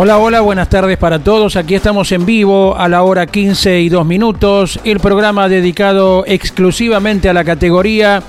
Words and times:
Hola, 0.00 0.18
hola, 0.18 0.42
buenas 0.42 0.68
tardes 0.68 0.96
para 0.96 1.18
todos. 1.18 1.56
Aquí 1.56 1.74
estamos 1.74 2.12
en 2.12 2.24
vivo 2.24 2.76
a 2.76 2.88
la 2.88 3.02
hora 3.02 3.26
15 3.26 3.80
y 3.80 3.88
2 3.88 4.06
minutos. 4.06 4.78
El 4.84 5.00
programa 5.00 5.48
dedicado 5.48 6.22
exclusivamente 6.24 7.28
a 7.28 7.32
la 7.32 7.42
categoría 7.42 8.22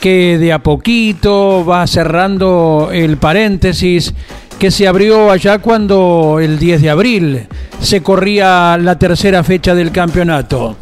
que 0.00 0.38
de 0.38 0.52
a 0.52 0.58
poquito 0.58 1.64
va 1.64 1.86
cerrando 1.86 2.90
el 2.92 3.16
paréntesis 3.16 4.12
que 4.58 4.72
se 4.72 4.88
abrió 4.88 5.30
allá 5.30 5.60
cuando 5.60 6.40
el 6.42 6.58
10 6.58 6.82
de 6.82 6.90
abril 6.90 7.46
se 7.80 8.02
corría 8.02 8.76
la 8.76 8.98
tercera 8.98 9.44
fecha 9.44 9.72
del 9.72 9.92
campeonato. 9.92 10.76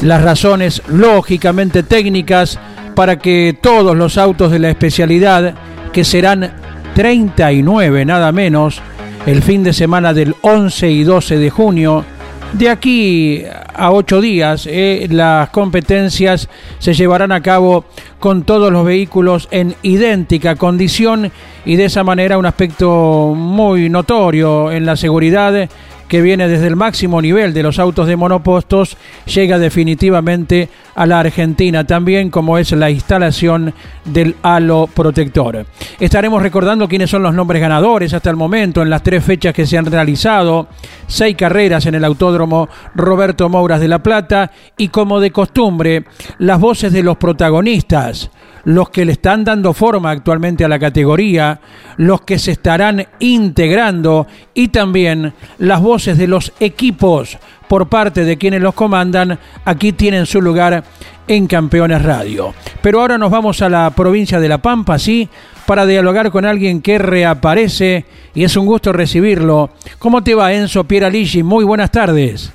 Las 0.00 0.22
razones 0.22 0.80
lógicamente 0.88 1.82
técnicas 1.82 2.58
para 2.94 3.18
que 3.18 3.54
todos 3.60 3.94
los 3.94 4.16
autos 4.16 4.50
de 4.52 4.58
la 4.58 4.70
especialidad, 4.70 5.52
que 5.92 6.02
serán 6.02 6.50
39 6.94 8.06
nada 8.06 8.32
menos, 8.32 8.80
el 9.26 9.42
fin 9.42 9.64
de 9.64 9.72
semana 9.72 10.14
del 10.14 10.34
11 10.40 10.90
y 10.90 11.04
12 11.04 11.38
de 11.38 11.50
junio. 11.50 12.04
De 12.52 12.70
aquí 12.70 13.42
a 13.74 13.90
ocho 13.90 14.20
días 14.20 14.68
eh, 14.70 15.06
las 15.10 15.50
competencias 15.50 16.48
se 16.78 16.94
llevarán 16.94 17.32
a 17.32 17.42
cabo 17.42 17.84
con 18.20 18.44
todos 18.44 18.72
los 18.72 18.86
vehículos 18.86 19.48
en 19.50 19.74
idéntica 19.82 20.54
condición 20.54 21.32
y 21.64 21.74
de 21.74 21.86
esa 21.86 22.04
manera 22.04 22.38
un 22.38 22.46
aspecto 22.46 23.34
muy 23.36 23.88
notorio 23.90 24.70
en 24.70 24.86
la 24.86 24.96
seguridad 24.96 25.68
que 26.08 26.22
viene 26.22 26.46
desde 26.46 26.68
el 26.68 26.76
máximo 26.76 27.20
nivel 27.20 27.52
de 27.52 27.64
los 27.64 27.80
autos 27.80 28.06
de 28.06 28.14
monopostos, 28.14 28.96
llega 29.26 29.58
definitivamente 29.58 30.68
a 30.96 31.06
la 31.06 31.20
Argentina 31.20 31.86
también, 31.86 32.30
como 32.30 32.58
es 32.58 32.72
la 32.72 32.90
instalación 32.90 33.72
del 34.04 34.34
halo 34.42 34.88
protector. 34.92 35.66
Estaremos 36.00 36.42
recordando 36.42 36.88
quiénes 36.88 37.10
son 37.10 37.22
los 37.22 37.34
nombres 37.34 37.60
ganadores 37.60 38.14
hasta 38.14 38.30
el 38.30 38.36
momento 38.36 38.82
en 38.82 38.90
las 38.90 39.02
tres 39.02 39.22
fechas 39.22 39.54
que 39.54 39.66
se 39.66 39.76
han 39.76 39.86
realizado, 39.86 40.68
seis 41.06 41.36
carreras 41.36 41.84
en 41.86 41.94
el 41.94 42.04
Autódromo 42.04 42.68
Roberto 42.94 43.48
Mouras 43.48 43.80
de 43.80 43.88
La 43.88 44.02
Plata 44.02 44.50
y 44.78 44.88
como 44.88 45.20
de 45.20 45.30
costumbre, 45.30 46.04
las 46.38 46.58
voces 46.58 46.92
de 46.92 47.02
los 47.02 47.18
protagonistas 47.18 48.30
los 48.66 48.90
que 48.90 49.04
le 49.04 49.12
están 49.12 49.44
dando 49.44 49.72
forma 49.72 50.10
actualmente 50.10 50.64
a 50.64 50.68
la 50.68 50.80
categoría, 50.80 51.60
los 51.98 52.22
que 52.22 52.36
se 52.36 52.50
estarán 52.50 53.06
integrando 53.20 54.26
y 54.54 54.68
también 54.68 55.34
las 55.58 55.80
voces 55.80 56.18
de 56.18 56.26
los 56.26 56.52
equipos 56.58 57.38
por 57.68 57.88
parte 57.88 58.24
de 58.24 58.36
quienes 58.36 58.62
los 58.62 58.74
comandan, 58.74 59.38
aquí 59.64 59.92
tienen 59.92 60.26
su 60.26 60.40
lugar 60.40 60.84
en 61.28 61.46
Campeones 61.46 62.02
Radio. 62.02 62.54
Pero 62.82 63.00
ahora 63.00 63.18
nos 63.18 63.30
vamos 63.30 63.62
a 63.62 63.68
la 63.68 63.90
provincia 63.90 64.40
de 64.40 64.48
La 64.48 64.58
Pampa, 64.58 64.98
sí, 64.98 65.28
para 65.66 65.86
dialogar 65.86 66.30
con 66.30 66.44
alguien 66.44 66.80
que 66.80 66.98
reaparece 66.98 68.04
y 68.34 68.44
es 68.44 68.56
un 68.56 68.66
gusto 68.66 68.92
recibirlo. 68.92 69.70
¿Cómo 69.98 70.22
te 70.22 70.34
va 70.34 70.52
Enzo 70.52 70.84
Pieraligi? 70.84 71.42
Muy 71.42 71.64
buenas 71.64 71.90
tardes. 71.90 72.52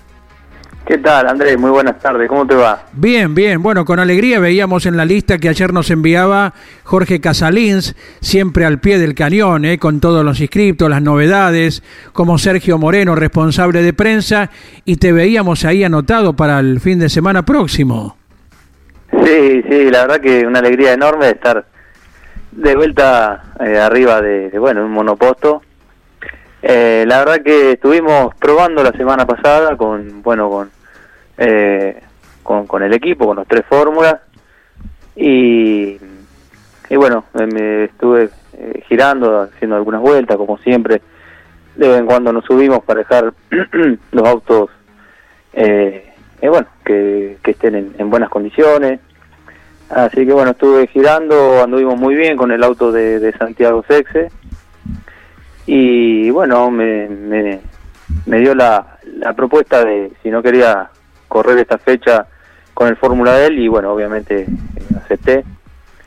¿Qué 0.85 0.97
tal, 0.97 1.27
Andrés? 1.27 1.59
Muy 1.59 1.69
buenas 1.69 1.99
tardes. 1.99 2.27
¿Cómo 2.27 2.45
te 2.45 2.55
va? 2.55 2.83
Bien, 2.93 3.35
bien. 3.35 3.61
Bueno, 3.61 3.85
con 3.85 3.99
alegría 3.99 4.39
veíamos 4.39 4.85
en 4.87 4.97
la 4.97 5.05
lista 5.05 5.37
que 5.37 5.47
ayer 5.47 5.71
nos 5.71 5.91
enviaba 5.91 6.53
Jorge 6.83 7.21
Casalins, 7.21 7.95
siempre 8.19 8.65
al 8.65 8.79
pie 8.79 8.97
del 8.97 9.13
cañón, 9.13 9.63
¿eh? 9.63 9.77
con 9.77 9.99
todos 9.99 10.25
los 10.25 10.41
inscriptos, 10.41 10.89
las 10.89 11.01
novedades, 11.01 11.83
como 12.13 12.39
Sergio 12.39 12.79
Moreno, 12.79 13.15
responsable 13.15 13.83
de 13.83 13.93
prensa, 13.93 14.49
y 14.83 14.95
te 14.95 15.11
veíamos 15.11 15.65
ahí 15.65 15.83
anotado 15.83 16.35
para 16.35 16.59
el 16.59 16.79
fin 16.79 16.97
de 16.97 17.09
semana 17.09 17.45
próximo. 17.45 18.17
Sí, 19.23 19.63
sí, 19.69 19.89
la 19.91 20.01
verdad 20.01 20.19
que 20.19 20.47
una 20.47 20.59
alegría 20.59 20.93
enorme 20.93 21.25
de 21.25 21.31
estar 21.31 21.65
de 22.51 22.75
vuelta 22.75 23.53
eh, 23.59 23.77
arriba 23.77 24.19
de, 24.19 24.49
de, 24.49 24.59
bueno, 24.59 24.83
un 24.83 24.91
monoposto 24.91 25.61
eh, 26.61 27.05
la 27.07 27.19
verdad 27.19 27.41
que 27.43 27.71
estuvimos 27.71 28.35
probando 28.35 28.83
la 28.83 28.91
semana 28.91 29.25
pasada 29.25 29.75
con, 29.75 30.21
bueno, 30.21 30.49
con, 30.49 30.71
eh, 31.37 32.01
con, 32.43 32.83
el 32.83 32.93
equipo, 32.93 33.25
con 33.25 33.37
los 33.37 33.47
tres 33.47 33.65
fórmulas. 33.67 34.17
Y, 35.15 35.97
y 36.89 36.95
bueno, 36.95 37.25
me 37.33 37.85
estuve 37.85 38.29
eh, 38.53 38.83
girando, 38.87 39.41
haciendo 39.41 39.75
algunas 39.75 40.01
vueltas, 40.01 40.37
como 40.37 40.57
siempre, 40.59 41.01
de 41.75 41.87
vez 41.87 41.99
en 41.99 42.05
cuando 42.05 42.31
nos 42.31 42.45
subimos 42.45 42.83
para 42.83 42.99
dejar 42.99 43.33
los 44.11 44.27
autos, 44.27 44.69
eh, 45.53 46.13
bueno, 46.41 46.67
que, 46.85 47.37
que 47.43 47.51
estén 47.51 47.75
en, 47.75 47.95
en, 47.97 48.09
buenas 48.09 48.29
condiciones. 48.29 48.99
Así 49.89 50.25
que 50.25 50.31
bueno, 50.31 50.51
estuve 50.51 50.87
girando, 50.87 51.61
anduvimos 51.63 51.99
muy 51.99 52.15
bien 52.15 52.37
con 52.37 52.51
el 52.51 52.63
auto 52.63 52.91
de 52.93 53.33
Santiago 53.37 53.83
Sexe 53.87 54.29
y 55.65 56.29
bueno, 56.31 56.71
me, 56.71 57.07
me, 58.25 58.39
dio 58.39 58.55
la, 58.55 58.97
la, 59.17 59.33
propuesta 59.33 59.83
de 59.85 60.11
si 60.21 60.29
no 60.29 60.41
quería 60.41 60.89
correr 61.27 61.59
esta 61.59 61.77
fecha 61.77 62.25
con 62.73 62.87
el 62.87 62.97
Fórmula 62.97 63.35
de 63.35 63.47
él 63.47 63.59
y 63.59 63.67
bueno, 63.67 63.91
obviamente 63.91 64.41
eh, 64.41 64.47
acepté. 64.97 65.43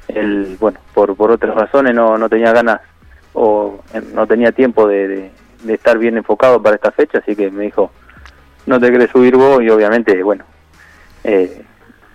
El, 0.08 0.56
bueno, 0.60 0.78
por, 0.92 1.16
por 1.16 1.30
otras 1.30 1.54
razones 1.54 1.94
no, 1.94 2.18
no 2.18 2.28
tenía 2.28 2.52
ganas 2.52 2.80
o 3.32 3.80
eh, 3.92 4.02
no 4.12 4.26
tenía 4.26 4.52
tiempo 4.52 4.86
de, 4.86 5.30
de, 5.62 5.74
estar 5.74 5.98
bien 5.98 6.16
enfocado 6.16 6.62
para 6.62 6.76
esta 6.76 6.92
fecha, 6.92 7.18
así 7.18 7.34
que 7.34 7.50
me 7.50 7.64
dijo, 7.64 7.90
no 8.66 8.78
te 8.78 8.90
querés 8.90 9.10
subir 9.10 9.36
vos 9.36 9.62
y 9.62 9.70
obviamente, 9.70 10.22
bueno, 10.22 10.44
eh, 11.24 11.64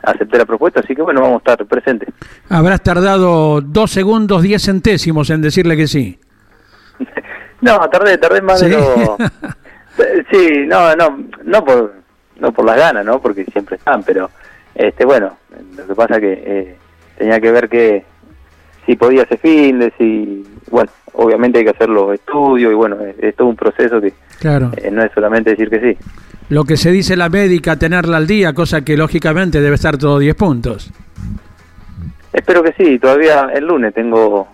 acepté 0.03 0.37
la 0.37 0.45
propuesta, 0.45 0.81
así 0.81 0.95
que 0.95 1.01
bueno, 1.01 1.21
vamos 1.21 1.41
a 1.45 1.51
estar 1.51 1.65
presentes. 1.65 2.09
Habrás 2.47 2.81
tardado 2.81 3.61
dos 3.61 3.91
segundos, 3.91 4.43
diez 4.43 4.63
centésimos 4.63 5.29
en 5.29 5.41
decirle 5.41 5.75
que 5.75 5.87
sí. 5.87 6.19
No, 7.61 7.77
tardé, 7.89 8.17
tardé 8.17 8.41
más 8.41 8.61
de 8.61 8.69
lo... 8.69 9.17
Sí, 10.31 10.65
no, 10.65 10.95
no, 10.95 11.25
no 11.43 11.65
por, 11.65 11.93
no 12.39 12.53
por 12.53 12.63
las 12.63 12.77
ganas, 12.77 13.05
¿no? 13.05 13.21
Porque 13.21 13.43
siempre 13.45 13.75
están, 13.75 14.01
pero, 14.03 14.29
este, 14.73 15.03
bueno, 15.03 15.37
lo 15.75 15.87
que 15.87 15.95
pasa 15.95 16.21
que 16.21 16.41
eh, 16.45 16.77
tenía 17.17 17.41
que 17.41 17.51
ver 17.51 17.67
que 17.67 18.05
si 18.85 18.95
podía 18.95 19.23
hacer 19.23 19.39
fin 19.39 19.79
de 19.79 19.91
si, 19.97 20.47
bueno, 20.71 20.89
obviamente 21.13 21.59
hay 21.59 21.65
que 21.65 21.71
hacer 21.71 21.89
los 21.89 22.13
estudios 22.13 22.71
y 22.71 22.75
bueno, 22.75 22.97
es, 23.21 23.35
todo 23.35 23.49
un 23.49 23.55
proceso 23.55 23.99
que 23.99 24.13
claro. 24.39 24.71
Eh, 24.77 24.89
no 24.89 25.03
es 25.03 25.11
solamente 25.11 25.51
decir 25.51 25.69
que 25.69 25.79
sí. 25.81 25.97
Lo 26.49 26.63
que 26.63 26.77
se 26.77 26.91
dice 26.91 27.15
la 27.15 27.29
médica, 27.29 27.75
tenerla 27.77 28.17
al 28.17 28.25
día, 28.25 28.53
cosa 28.53 28.81
que 28.81 28.97
lógicamente 28.97 29.61
debe 29.61 29.75
estar 29.75 29.97
todo 29.97 30.17
10 30.17 30.35
puntos. 30.35 30.91
Espero 32.31 32.63
que 32.63 32.73
sí, 32.73 32.97
todavía 32.99 33.49
el 33.53 33.65
lunes 33.65 33.93
tengo 33.93 34.47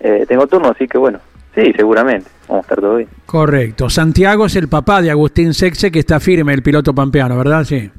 eh, 0.00 0.24
tengo 0.28 0.46
turno, 0.46 0.68
así 0.70 0.86
que 0.86 0.98
bueno, 0.98 1.18
sí, 1.54 1.72
seguramente, 1.76 2.30
vamos 2.48 2.62
a 2.62 2.66
estar 2.66 2.80
todo 2.80 2.96
bien. 2.96 3.08
Correcto. 3.26 3.88
Santiago 3.90 4.46
es 4.46 4.56
el 4.56 4.68
papá 4.68 5.02
de 5.02 5.10
Agustín 5.10 5.54
Sexe, 5.54 5.90
que 5.90 5.98
está 5.98 6.20
firme, 6.20 6.54
el 6.54 6.62
piloto 6.62 6.94
pampeano, 6.94 7.36
¿verdad? 7.36 7.64
Sí. 7.64 7.90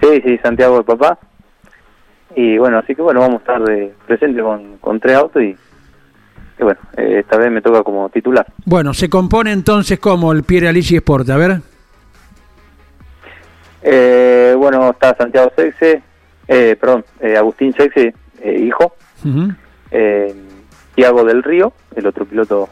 Sí, 0.00 0.22
sí, 0.24 0.38
Santiago 0.42 0.78
el 0.78 0.84
papá. 0.84 1.18
Y 2.34 2.58
bueno, 2.58 2.78
así 2.78 2.94
que 2.94 3.02
bueno, 3.02 3.20
vamos 3.20 3.36
a 3.36 3.38
estar 3.38 3.62
de 3.62 3.94
presente 4.06 4.42
con, 4.42 4.76
con 4.78 5.00
tres 5.00 5.16
autos 5.16 5.42
y, 5.42 5.56
bueno, 6.58 6.78
eh, 6.96 7.20
esta 7.20 7.38
vez 7.38 7.50
me 7.50 7.62
toca 7.62 7.82
como 7.82 8.08
titular. 8.10 8.46
Bueno, 8.64 8.92
se 8.92 9.08
compone 9.08 9.52
entonces 9.52 9.98
como 9.98 10.32
el 10.32 10.42
Pierre 10.42 10.68
Alici 10.68 10.96
Sport, 10.96 11.30
a 11.30 11.36
ver. 11.36 11.60
Eh, 13.82 14.54
bueno, 14.58 14.90
está 14.90 15.14
Santiago 15.16 15.50
Sexe, 15.56 16.02
eh, 16.48 16.76
perdón, 16.78 17.04
eh, 17.20 17.36
Agustín 17.36 17.72
Sexe, 17.72 18.14
hijo. 18.44 18.94
eh, 19.90 20.34
Tiago 20.96 21.24
del 21.24 21.42
Río, 21.42 21.72
el 21.94 22.06
otro 22.06 22.24
piloto 22.24 22.68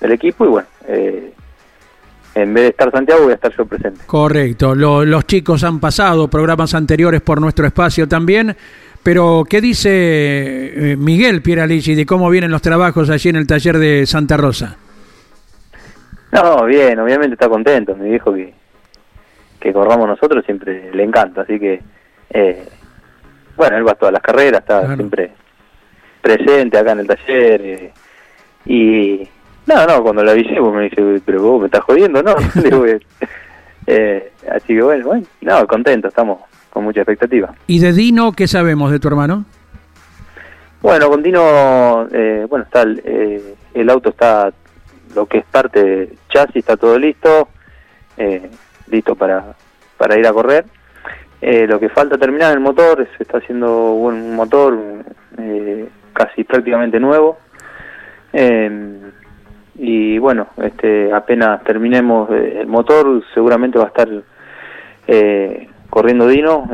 del 0.00 0.12
equipo, 0.12 0.46
y 0.46 0.48
bueno, 0.48 0.68
eh, 0.86 1.32
en 2.36 2.54
vez 2.54 2.62
de 2.62 2.68
estar 2.70 2.90
Santiago 2.90 3.24
voy 3.24 3.32
a 3.32 3.34
estar 3.34 3.52
yo 3.54 3.66
presente. 3.66 4.00
Correcto, 4.06 4.74
los 4.74 5.26
chicos 5.26 5.62
han 5.64 5.80
pasado 5.80 6.28
programas 6.28 6.74
anteriores 6.74 7.20
por 7.20 7.40
nuestro 7.40 7.66
espacio 7.66 8.08
también, 8.08 8.56
pero 9.02 9.44
¿qué 9.48 9.60
dice 9.60 9.90
eh, 10.92 10.96
Miguel 10.96 11.42
Pieralici 11.42 11.94
de 11.94 12.06
cómo 12.06 12.30
vienen 12.30 12.52
los 12.52 12.62
trabajos 12.62 13.10
allí 13.10 13.28
en 13.28 13.36
el 13.36 13.46
taller 13.46 13.78
de 13.78 14.06
Santa 14.06 14.36
Rosa? 14.36 14.76
No, 16.32 16.64
bien, 16.64 16.98
obviamente 17.00 17.34
está 17.34 17.48
contento, 17.48 17.96
me 17.96 18.06
dijo 18.06 18.32
que, 18.32 18.54
que 19.60 19.72
corramos 19.72 20.06
nosotros 20.06 20.44
siempre 20.44 20.92
le 20.92 21.02
encanta, 21.02 21.42
así 21.42 21.58
que 21.58 21.80
eh, 22.30 22.68
bueno, 23.56 23.76
él 23.76 23.86
va 23.86 23.92
a 23.92 23.96
todas 23.96 24.12
las 24.12 24.22
carreras, 24.22 24.60
está 24.60 24.94
siempre 24.94 25.32
presente 26.24 26.78
acá 26.78 26.92
en 26.92 27.00
el 27.00 27.06
taller. 27.06 27.60
Eh, 27.62 27.92
y 28.66 29.28
no, 29.66 29.86
no, 29.86 30.02
cuando 30.02 30.24
la 30.24 30.32
avisé, 30.32 30.56
pues 30.58 30.74
me 30.74 30.84
dice, 30.84 31.22
pero 31.24 31.42
vos 31.42 31.60
me 31.60 31.66
estás 31.66 31.82
jodiendo, 31.82 32.22
¿no? 32.22 32.34
eh, 33.86 34.32
así 34.50 34.74
que 34.74 34.82
bueno, 34.82 35.06
bueno, 35.06 35.26
no, 35.42 35.66
contento, 35.66 36.08
estamos 36.08 36.40
con 36.70 36.84
mucha 36.84 37.00
expectativa. 37.00 37.54
¿Y 37.66 37.78
de 37.78 37.92
Dino 37.92 38.32
qué 38.32 38.48
sabemos 38.48 38.90
de 38.90 38.98
tu 38.98 39.08
hermano? 39.08 39.44
Bueno, 40.82 41.08
con 41.08 41.22
Dino, 41.22 42.06
eh, 42.12 42.46
bueno, 42.48 42.66
está 42.66 42.82
el, 42.82 43.00
eh, 43.06 43.54
el, 43.72 43.88
auto 43.88 44.10
está, 44.10 44.52
lo 45.14 45.24
que 45.24 45.38
es 45.38 45.44
parte 45.46 46.10
chasis, 46.28 46.56
está 46.56 46.76
todo 46.76 46.98
listo, 46.98 47.48
eh, 48.18 48.50
listo 48.88 49.14
para, 49.14 49.54
para 49.96 50.18
ir 50.18 50.26
a 50.26 50.32
correr. 50.34 50.66
lo 51.40 51.80
que 51.80 51.88
falta 51.88 52.18
terminar 52.18 52.52
el 52.52 52.60
motor, 52.60 53.08
se 53.16 53.22
está 53.22 53.38
haciendo 53.38 53.92
un 53.92 54.34
motor 54.34 54.78
casi 56.14 56.44
prácticamente 56.44 56.98
nuevo. 56.98 57.38
y 59.76 60.18
bueno, 60.18 60.46
este, 60.62 61.12
apenas 61.12 61.62
terminemos 61.64 62.30
el 62.30 62.66
motor, 62.66 63.22
seguramente 63.34 63.78
va 63.78 63.84
a 63.84 63.88
estar 63.88 64.08
corriendo 65.90 66.26
Dino 66.28 66.68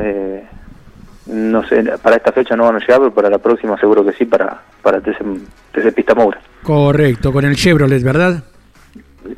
no 1.30 1.66
sé, 1.66 1.84
para 2.02 2.16
esta 2.16 2.32
fecha 2.32 2.56
no 2.56 2.64
van 2.64 2.76
a 2.76 2.78
llegar, 2.80 2.98
pero 2.98 3.14
para 3.14 3.30
la 3.30 3.38
próxima 3.38 3.78
seguro 3.78 4.04
que 4.04 4.12
sí, 4.12 4.24
para, 4.24 4.62
para 4.82 5.00
TC, 5.00 5.94
Pista 5.94 6.14
Moura. 6.14 6.40
Correcto, 6.62 7.32
con 7.32 7.44
el 7.44 7.56
Chevrolet, 7.56 8.02
¿verdad? 8.02 8.42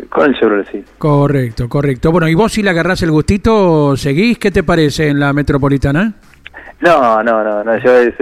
Con 0.09 0.31
el 0.31 0.39
Chevrolet, 0.39 0.71
sí. 0.71 0.85
Correcto, 0.99 1.69
correcto. 1.69 2.11
Bueno, 2.11 2.29
y 2.29 2.35
vos 2.35 2.53
si 2.53 2.63
le 2.63 2.71
agarrás 2.71 3.03
el 3.03 3.11
gustito, 3.11 3.97
¿seguís? 3.97 4.39
¿Qué 4.39 4.51
te 4.51 4.63
parece 4.63 5.09
en 5.09 5.21
la 5.21 5.33
Metropolitana? 5.33 6.15
No, 6.83 7.23
no, 7.23 7.45
no, 7.45 7.65
no 7.65 7.79
yo 7.79 7.97
es, 7.97 8.15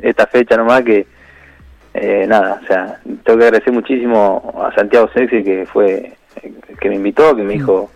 esta 0.00 0.26
fecha 0.28 0.56
nomás 0.56 0.82
que, 0.82 1.06
eh, 1.92 2.24
nada, 2.28 2.60
o 2.62 2.66
sea, 2.66 3.00
tengo 3.24 3.38
que 3.38 3.44
agradecer 3.46 3.72
muchísimo 3.72 4.62
a 4.64 4.72
Santiago 4.74 5.10
Sexy 5.12 5.42
que 5.42 5.66
fue, 5.66 6.12
que 6.80 6.88
me 6.88 6.94
invitó, 6.94 7.34
que 7.34 7.42
me 7.42 7.54
dijo, 7.54 7.90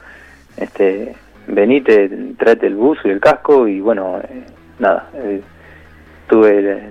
este, 0.56 1.14
venite, 1.46 2.10
trate 2.36 2.66
el 2.66 2.74
bus 2.74 2.98
y 3.04 3.10
el 3.10 3.20
casco 3.20 3.68
y 3.68 3.80
bueno, 3.80 4.18
eh, 4.18 4.44
nada, 4.80 5.08
eh, 5.14 5.40
tuve 6.28 6.90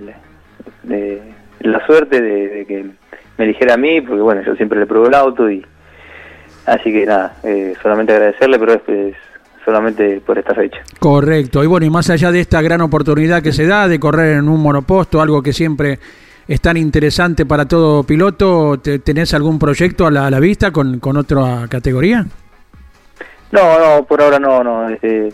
la 1.60 1.86
suerte 1.86 2.22
de, 2.22 2.64
que 2.66 2.86
me 3.36 3.44
eligiera 3.44 3.74
a 3.74 3.78
mí, 3.78 4.00
porque 4.00 4.22
bueno, 4.22 4.42
yo 4.42 4.56
siempre 4.56 4.78
le 4.78 4.86
probé 4.86 5.08
el 5.08 5.14
auto 5.14 5.50
y 5.50 5.64
así 6.64 6.90
que 6.90 7.04
nada, 7.04 7.36
eh, 7.42 7.74
solamente 7.82 8.14
agradecerle, 8.14 8.58
pero 8.58 8.72
es, 8.74 9.14
solamente 9.64 10.20
por 10.24 10.38
esta 10.38 10.54
fecha. 10.54 10.78
Correcto, 10.98 11.62
y 11.64 11.66
bueno, 11.66 11.86
y 11.86 11.90
más 11.90 12.10
allá 12.10 12.30
de 12.30 12.40
esta 12.40 12.60
gran 12.62 12.80
oportunidad 12.80 13.42
que 13.42 13.52
se 13.52 13.66
da 13.66 13.88
de 13.88 13.98
correr 13.98 14.36
en 14.36 14.48
un 14.48 14.60
monoposto, 14.60 15.20
algo 15.20 15.42
que 15.42 15.52
siempre 15.52 15.98
es 16.46 16.60
tan 16.60 16.76
interesante 16.76 17.46
para 17.46 17.66
todo 17.66 18.02
piloto, 18.04 18.78
¿tenés 18.78 19.32
algún 19.34 19.58
proyecto 19.58 20.06
a 20.06 20.10
la, 20.10 20.26
a 20.26 20.30
la 20.30 20.40
vista 20.40 20.70
con, 20.70 21.00
con 21.00 21.16
otra 21.16 21.66
categoría? 21.68 22.26
No, 23.54 23.78
no, 23.78 24.04
por 24.04 24.20
ahora 24.20 24.40
no, 24.40 24.64
no. 24.64 24.88
Estoy 24.88 25.32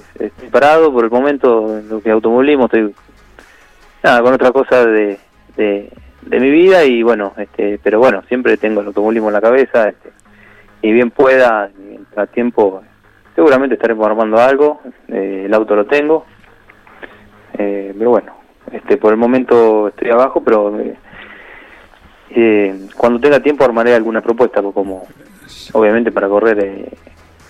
parado 0.51 0.93
por 0.93 1.05
el 1.05 1.11
momento 1.11 1.79
en 1.79 1.89
lo 1.89 2.03
que 2.03 2.11
automovilismo 2.11 2.67
estoy 2.67 2.95
nada 4.03 4.21
con 4.21 4.35
otra 4.35 4.53
cosa 4.53 4.85
de, 4.85 5.19
de, 5.57 5.91
mi 6.23 6.51
vida 6.51 6.85
y 6.85 7.03
bueno, 7.03 7.33
este, 7.39 7.81
pero 7.83 7.99
bueno, 7.99 8.23
siempre 8.29 8.59
tengo 8.59 8.83
el 8.83 8.89
automovilismo 8.89 9.29
en 9.29 9.35
la 9.35 9.41
cabeza 9.41 9.89
este, 9.89 10.11
y 10.83 10.93
bien 10.93 11.11
pueda, 11.11 11.71
a 12.15 12.27
tiempo, 12.27 12.83
seguramente 13.35 13.75
estaremos 13.75 14.07
armando 14.07 14.39
algo. 14.39 14.81
Eh, 15.09 15.45
el 15.47 15.55
auto 15.55 15.75
lo 15.77 15.87
tengo, 15.87 16.25
eh, 17.59 17.95
pero 17.97 18.11
bueno, 18.11 18.33
este, 18.73 18.97
por 18.97 19.13
el 19.13 19.19
momento 19.19 19.89
estoy 19.89 20.11
abajo, 20.11 20.43
pero 20.43 20.79
eh, 22.31 22.87
cuando 22.97 23.21
tenga 23.21 23.41
tiempo 23.41 23.65
armaré 23.65 23.95
alguna 23.95 24.21
propuesta, 24.21 24.63
como 24.63 25.07
obviamente 25.73 26.13
para 26.13 26.29
correr 26.29 26.89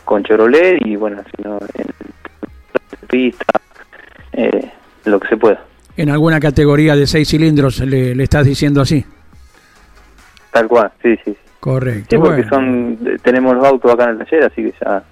con 0.05 0.25
Chevrolet 0.25 0.85
y 0.85 0.97
bueno, 0.97 1.23
si 1.25 1.43
no, 1.43 1.59
en 1.75 1.87
pista, 3.11 3.45
eh, 4.33 4.71
lo 5.05 5.21
que 5.21 5.29
se 5.29 5.37
pueda. 5.37 5.63
¿En 5.97 6.09
alguna 6.11 6.41
categoría 6.41 6.97
de 6.97 7.07
seis 7.07 7.29
cilindros 7.29 7.81
le, 7.81 8.21
estás 8.23 8.47
diciendo 8.47 8.81
así? 8.81 9.05
Tal 10.51 10.67
cual, 10.67 10.91
sí, 11.03 11.19
sí. 11.25 11.37
Correcto. 11.59 12.17
Sí, 12.17 12.23
porque 12.23 12.45
son, 12.49 12.99
tenemos 13.23 13.55
los 13.55 13.65
autos 13.67 13.93
acá 13.93 14.05
en 14.05 14.11
el 14.11 14.19
taller, 14.19 14.45
así 14.45 14.63
que 14.63 14.75
ya 14.83 14.99
eh, 14.99 15.03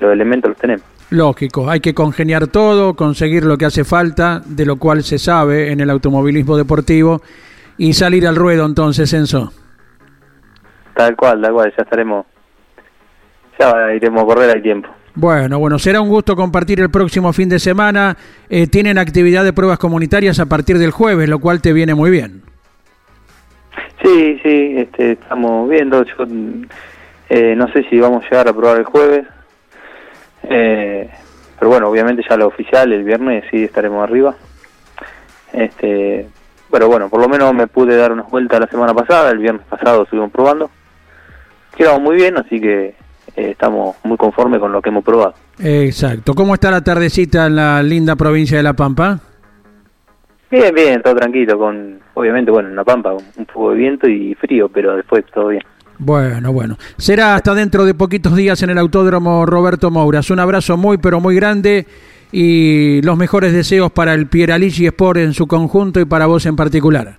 los 0.00 0.12
elementos 0.12 0.50
los 0.50 0.58
tenemos. 0.58 0.84
Lógico, 1.10 1.70
hay 1.70 1.80
que 1.80 1.94
congeniar 1.94 2.48
todo, 2.48 2.94
conseguir 2.94 3.44
lo 3.44 3.56
que 3.56 3.66
hace 3.66 3.84
falta, 3.84 4.42
de 4.44 4.66
lo 4.66 4.76
cual 4.76 5.04
se 5.04 5.18
sabe 5.18 5.70
en 5.70 5.80
el 5.80 5.90
automovilismo 5.90 6.56
deportivo, 6.56 7.22
y 7.78 7.92
salir 7.92 8.26
al 8.26 8.36
ruedo 8.36 8.66
entonces, 8.66 9.12
Enzo. 9.12 9.52
Tal 10.94 11.14
cual, 11.14 11.40
tal 11.42 11.52
cual, 11.52 11.72
ya 11.76 11.82
estaremos 11.82 12.26
ya 13.58 13.94
iremos 13.94 14.22
a 14.22 14.26
correr 14.26 14.50
al 14.50 14.62
tiempo. 14.62 14.88
Bueno, 15.14 15.58
bueno, 15.58 15.78
será 15.78 16.00
un 16.00 16.08
gusto 16.08 16.36
compartir 16.36 16.80
el 16.80 16.90
próximo 16.90 17.32
fin 17.32 17.48
de 17.48 17.58
semana. 17.58 18.16
Eh, 18.50 18.66
tienen 18.66 18.98
actividad 18.98 19.44
de 19.44 19.52
pruebas 19.52 19.78
comunitarias 19.78 20.38
a 20.40 20.46
partir 20.46 20.78
del 20.78 20.90
jueves, 20.90 21.28
lo 21.28 21.38
cual 21.38 21.62
te 21.62 21.72
viene 21.72 21.94
muy 21.94 22.10
bien. 22.10 22.42
Sí, 24.02 24.38
sí, 24.42 24.74
este, 24.76 25.12
estamos 25.12 25.70
viendo. 25.70 26.04
Yo, 26.04 26.26
eh, 27.30 27.54
no 27.56 27.66
sé 27.72 27.84
si 27.88 27.98
vamos 27.98 28.24
a 28.24 28.28
llegar 28.28 28.48
a 28.48 28.52
probar 28.52 28.76
el 28.78 28.84
jueves. 28.84 29.26
Eh, 30.48 31.10
pero 31.58 31.70
bueno, 31.70 31.88
obviamente 31.88 32.22
ya 32.28 32.36
lo 32.36 32.46
oficial, 32.46 32.92
el 32.92 33.04
viernes 33.04 33.44
sí 33.50 33.64
estaremos 33.64 34.02
arriba. 34.02 34.34
Este, 35.52 36.28
pero 36.70 36.88
bueno, 36.88 37.08
por 37.08 37.20
lo 37.20 37.28
menos 37.28 37.54
me 37.54 37.66
pude 37.66 37.96
dar 37.96 38.12
unas 38.12 38.30
vueltas 38.30 38.60
la 38.60 38.66
semana 38.66 38.94
pasada, 38.94 39.30
el 39.30 39.38
viernes 39.38 39.64
pasado 39.66 40.02
estuvimos 40.02 40.30
probando. 40.30 40.70
Quedamos 41.76 42.00
muy 42.02 42.16
bien, 42.16 42.36
así 42.38 42.60
que 42.60 42.94
eh, 43.36 43.50
estamos 43.50 43.96
muy 44.04 44.16
conformes 44.16 44.60
con 44.60 44.72
lo 44.72 44.82
que 44.82 44.90
hemos 44.90 45.04
probado. 45.04 45.34
Exacto. 45.58 46.34
¿Cómo 46.34 46.54
está 46.54 46.70
la 46.70 46.82
tardecita 46.84 47.46
en 47.46 47.56
la 47.56 47.82
linda 47.82 48.16
provincia 48.16 48.56
de 48.56 48.62
La 48.62 48.74
Pampa? 48.74 49.18
Bien, 50.50 50.74
bien, 50.74 51.02
todo 51.02 51.16
tranquilo, 51.16 51.58
con 51.58 52.00
obviamente, 52.14 52.50
bueno, 52.50 52.68
en 52.68 52.76
La 52.76 52.84
Pampa 52.84 53.12
un 53.12 53.46
poco 53.46 53.70
de 53.70 53.76
viento 53.76 54.08
y 54.08 54.34
frío, 54.34 54.68
pero 54.68 54.96
después 54.96 55.24
todo 55.32 55.48
bien. 55.48 55.62
Bueno, 55.98 56.52
bueno. 56.52 56.76
Será 56.98 57.34
hasta 57.34 57.54
dentro 57.54 57.84
de 57.84 57.94
poquitos 57.94 58.36
días 58.36 58.62
en 58.62 58.70
el 58.70 58.78
Autódromo 58.78 59.46
Roberto 59.46 59.90
Mouras. 59.90 60.30
Un 60.30 60.40
abrazo 60.40 60.76
muy, 60.76 60.98
pero 60.98 61.20
muy 61.20 61.34
grande 61.34 61.86
y 62.32 63.00
los 63.02 63.16
mejores 63.16 63.52
deseos 63.52 63.90
para 63.90 64.14
el 64.14 64.26
Pieraligi 64.26 64.86
Sport 64.86 65.18
en 65.18 65.32
su 65.32 65.46
conjunto 65.46 66.00
y 66.00 66.04
para 66.04 66.26
vos 66.26 66.44
en 66.46 66.56
particular. 66.56 67.16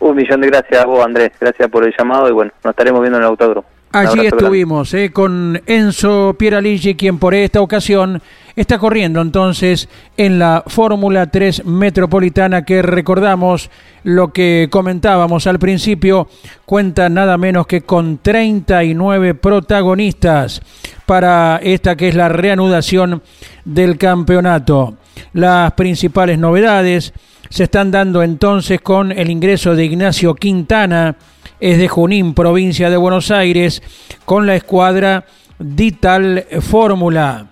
Un 0.00 0.16
millón 0.16 0.40
de 0.40 0.48
gracias 0.48 0.82
a 0.82 0.86
vos, 0.86 1.04
Andrés. 1.04 1.32
Gracias 1.40 1.68
por 1.70 1.86
el 1.86 1.94
llamado 1.96 2.28
y 2.28 2.32
bueno, 2.32 2.50
nos 2.64 2.72
estaremos 2.72 3.00
viendo 3.00 3.18
en 3.18 3.24
el 3.24 3.30
Autódromo. 3.30 3.66
Allí 3.92 4.26
estuvimos 4.26 4.94
eh, 4.94 5.10
con 5.12 5.60
Enzo 5.66 6.34
Pieraligi, 6.38 6.94
quien 6.94 7.18
por 7.18 7.34
esta 7.34 7.60
ocasión 7.60 8.22
está 8.56 8.78
corriendo 8.78 9.20
entonces 9.20 9.86
en 10.16 10.38
la 10.38 10.64
Fórmula 10.66 11.26
3 11.26 11.66
Metropolitana 11.66 12.64
que 12.64 12.80
recordamos 12.80 13.70
lo 14.02 14.32
que 14.32 14.68
comentábamos 14.70 15.46
al 15.46 15.58
principio, 15.58 16.28
cuenta 16.64 17.10
nada 17.10 17.36
menos 17.36 17.66
que 17.66 17.82
con 17.82 18.18
39 18.18 19.34
protagonistas 19.34 20.62
para 21.04 21.60
esta 21.62 21.94
que 21.94 22.08
es 22.08 22.14
la 22.14 22.30
reanudación 22.30 23.22
del 23.66 23.98
campeonato. 23.98 24.94
Las 25.34 25.72
principales 25.72 26.38
novedades 26.38 27.12
se 27.50 27.64
están 27.64 27.90
dando 27.90 28.22
entonces 28.22 28.80
con 28.80 29.12
el 29.12 29.30
ingreso 29.30 29.76
de 29.76 29.84
Ignacio 29.84 30.34
Quintana, 30.34 31.16
es 31.62 31.78
de 31.78 31.86
Junín, 31.86 32.34
provincia 32.34 32.90
de 32.90 32.96
Buenos 32.96 33.30
Aires, 33.30 33.84
con 34.24 34.48
la 34.48 34.56
escuadra 34.56 35.26
Dital 35.60 36.44
Fórmula. 36.60 37.46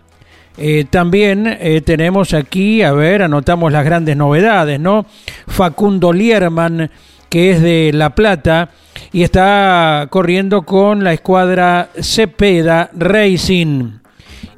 Eh, 0.58 0.84
también 0.90 1.46
eh, 1.46 1.80
tenemos 1.80 2.34
aquí, 2.34 2.82
a 2.82 2.92
ver, 2.92 3.22
anotamos 3.22 3.70
las 3.70 3.84
grandes 3.84 4.16
novedades, 4.16 4.80
¿no? 4.80 5.06
Facundo 5.46 6.12
Lierman, 6.12 6.90
que 7.28 7.52
es 7.52 7.62
de 7.62 7.92
La 7.94 8.16
Plata, 8.16 8.70
y 9.12 9.22
está 9.22 10.08
corriendo 10.10 10.62
con 10.62 11.04
la 11.04 11.12
escuadra 11.12 11.90
Cepeda 12.00 12.90
Racing. 12.92 14.00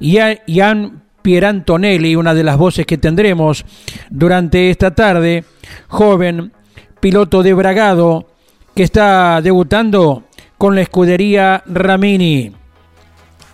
Y 0.00 0.18
Ian 0.46 1.02
Pierantonelli, 1.20 2.16
una 2.16 2.32
de 2.32 2.42
las 2.42 2.56
voces 2.56 2.86
que 2.86 2.96
tendremos 2.96 3.66
durante 4.08 4.70
esta 4.70 4.94
tarde, 4.94 5.44
joven, 5.88 6.52
piloto 7.00 7.42
de 7.42 7.52
Bragado, 7.52 8.31
que 8.74 8.82
está 8.82 9.40
debutando 9.42 10.24
con 10.58 10.74
la 10.74 10.82
escudería 10.82 11.62
Ramini. 11.66 12.52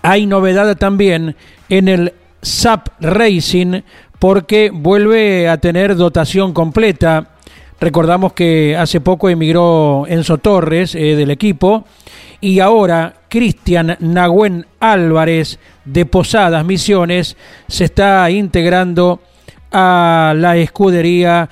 Hay 0.02 0.26
novedad 0.26 0.76
también 0.76 1.36
en 1.68 1.88
el 1.88 2.12
SAP 2.42 2.88
Racing 3.00 3.82
porque 4.18 4.70
vuelve 4.72 5.48
a 5.48 5.58
tener 5.58 5.96
dotación 5.96 6.52
completa. 6.52 7.30
Recordamos 7.80 8.32
que 8.32 8.76
hace 8.76 9.00
poco 9.00 9.28
emigró 9.28 10.04
Enzo 10.08 10.38
Torres 10.38 10.94
eh, 10.94 11.14
del 11.14 11.30
equipo 11.30 11.84
y 12.40 12.60
ahora 12.60 13.14
Cristian 13.28 13.96
Nahuen 14.00 14.66
Álvarez 14.80 15.58
de 15.84 16.06
Posadas 16.06 16.64
Misiones 16.64 17.36
se 17.68 17.84
está 17.84 18.30
integrando 18.30 19.20
a 19.70 20.34
la 20.36 20.56
escudería 20.56 21.48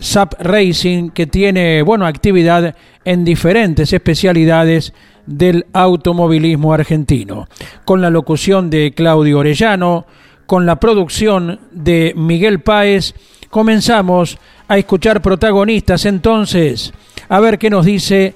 SAP 0.00 0.34
Racing 0.40 1.10
que 1.10 1.26
tiene, 1.26 1.82
bueno, 1.82 2.06
actividad 2.06 2.74
en 3.04 3.24
diferentes 3.24 3.92
especialidades 3.92 4.92
del 5.26 5.66
automovilismo 5.72 6.72
argentino, 6.72 7.46
con 7.84 8.00
la 8.00 8.10
locución 8.10 8.70
de 8.70 8.92
Claudio 8.92 9.38
Orellano, 9.38 10.06
con 10.46 10.66
la 10.66 10.76
producción 10.76 11.60
de 11.70 12.12
Miguel 12.16 12.60
Páez, 12.60 13.14
comenzamos 13.50 14.38
a 14.66 14.78
escuchar 14.78 15.22
protagonistas 15.22 16.06
entonces, 16.06 16.92
a 17.28 17.38
ver 17.38 17.58
qué 17.58 17.70
nos 17.70 17.86
dice 17.86 18.34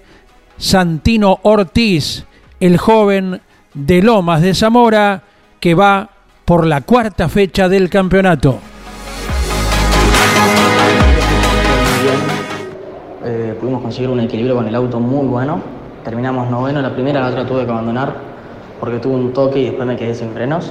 Santino 0.57 1.41
Ortiz, 1.43 2.25
el 2.61 2.79
joven 2.79 3.41
de 3.73 4.03
Lomas 4.03 4.43
de 4.43 4.55
Zamora, 4.55 5.25
que 5.59 5.75
va 5.75 6.11
por 6.45 6.67
la 6.67 6.83
cuarta 6.83 7.29
fecha 7.29 7.69
del 7.69 7.89
campeonato. 7.89 8.61
Pudimos 13.65 13.81
conseguir 13.81 14.11
un 14.11 14.21
equilibrio 14.21 14.57
con 14.57 14.69
el 14.69 14.75
auto 14.75 15.01
muy 15.01 15.27
bueno. 15.27 15.59
Terminamos 16.05 16.51
noveno, 16.51 16.83
la 16.83 16.93
primera, 16.93 17.21
la 17.21 17.29
otra 17.29 17.47
tuve 17.47 17.65
que 17.65 17.71
abandonar 17.71 18.15
porque 18.79 18.99
tuve 18.99 19.15
un 19.15 19.33
toque 19.33 19.59
y 19.61 19.65
después 19.65 19.89
me 19.89 19.97
quedé 19.97 20.15
sin 20.15 20.33
frenos. 20.33 20.71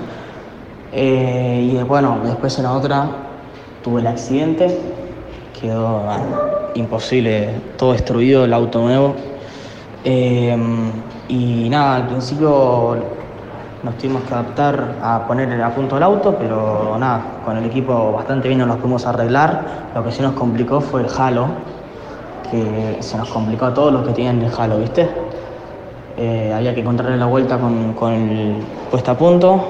Eh, 0.92 1.72
y 1.74 1.84
bueno, 1.86 2.20
después 2.24 2.56
en 2.60 2.66
la 2.66 2.74
otra 2.74 3.08
tuve 3.84 4.02
el 4.02 4.06
accidente, 4.06 4.80
quedó 5.60 6.04
ah, 6.08 6.20
imposible, 6.76 7.50
todo 7.78 7.94
destruido, 7.94 8.46
el 8.46 8.54
auto 8.54 8.82
nuevo. 8.82 9.16
Eh, 10.04 10.56
y 11.30 11.70
nada, 11.70 11.96
al 11.96 12.08
principio 12.10 12.96
nos 13.82 13.98
tuvimos 13.98 14.22
que 14.22 14.36
adaptar 14.36 14.98
a 15.02 15.26
poner 15.28 15.60
a 15.64 15.74
punto 15.74 15.98
el 15.98 16.04
auto, 16.04 16.36
pero 16.38 16.96
nada, 17.00 17.24
con 17.44 17.58
el 17.58 17.66
equipo 17.66 18.12
bastante 18.12 18.50
bien 18.50 18.60
nos 18.60 18.78
pudimos 18.78 19.08
arreglar. 19.08 19.90
Lo 19.96 20.04
que 20.04 20.12
sí 20.12 20.22
nos 20.22 20.34
complicó 20.34 20.80
fue 20.80 21.02
el 21.02 21.08
halo, 21.18 21.48
que 22.54 23.02
se 23.02 23.18
nos 23.18 23.30
complicó 23.30 23.66
a 23.66 23.74
todos 23.74 23.92
los 23.92 24.06
que 24.06 24.14
tienen 24.14 24.44
el 24.44 24.52
halo, 24.56 24.78
¿viste? 24.78 25.10
Eh, 26.18 26.54
había 26.56 26.76
que 26.76 26.82
encontrarle 26.82 27.18
la 27.18 27.26
vuelta 27.26 27.58
con, 27.58 27.94
con 27.94 28.14
el 28.14 28.56
puesta 28.92 29.14
a 29.14 29.18
punto. 29.18 29.66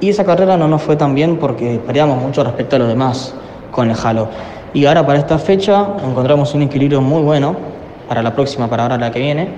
Y 0.00 0.10
esa 0.10 0.24
carrera 0.24 0.56
no 0.56 0.68
nos 0.68 0.82
fue 0.82 0.96
tan 0.96 1.14
bien 1.14 1.36
porque 1.38 1.80
perdíamos 1.84 2.22
mucho 2.22 2.44
respecto 2.44 2.76
a 2.76 2.78
los 2.78 2.88
demás 2.88 3.34
con 3.72 3.90
el 3.90 3.96
halo. 4.02 4.28
Y 4.72 4.86
ahora 4.86 5.04
para 5.04 5.18
esta 5.18 5.38
fecha 5.38 5.88
encontramos 6.04 6.54
un 6.54 6.62
equilibrio 6.62 7.00
muy 7.00 7.22
bueno 7.22 7.56
para 8.08 8.22
la 8.22 8.34
próxima, 8.34 8.68
para 8.68 8.84
ahora 8.84 8.96
la 8.96 9.10
que 9.10 9.18
viene. 9.18 9.48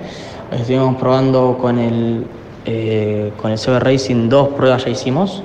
Estuvimos 0.51 0.95
probando 0.95 1.57
con 1.61 1.77
el, 1.77 2.25
eh, 2.65 3.31
con 3.41 3.51
el 3.51 3.59
CB 3.59 3.79
Racing, 3.79 4.29
dos 4.29 4.49
pruebas 4.49 4.85
ya 4.85 4.91
hicimos. 4.91 5.43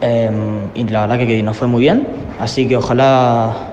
Em, 0.00 0.68
y 0.74 0.84
la 0.84 1.06
verdad 1.06 1.18
que 1.18 1.42
nos 1.42 1.56
fue 1.56 1.68
muy 1.68 1.80
bien. 1.80 2.06
Así 2.40 2.66
que 2.66 2.76
ojalá, 2.76 3.71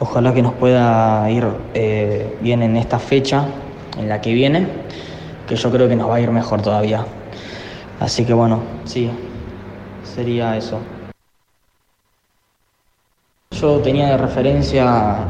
ojalá 0.00 0.34
que 0.34 0.42
nos 0.42 0.54
pueda 0.54 1.30
ir 1.30 1.46
eh, 1.74 2.36
bien 2.40 2.62
en 2.62 2.76
esta 2.76 2.98
fecha, 2.98 3.44
en 3.98 4.08
la 4.08 4.20
que 4.20 4.34
viene, 4.34 4.66
que 5.46 5.54
yo 5.54 5.70
creo 5.70 5.88
que 5.88 5.94
nos 5.94 6.10
va 6.10 6.16
a 6.16 6.20
ir 6.20 6.30
mejor 6.30 6.62
todavía. 6.62 7.04
Así 8.00 8.24
que 8.24 8.32
bueno, 8.32 8.60
sí, 8.84 9.10
sería 10.02 10.56
eso. 10.56 10.80
Yo 13.52 13.78
tenía 13.80 14.08
de 14.08 14.16
referencia 14.16 15.26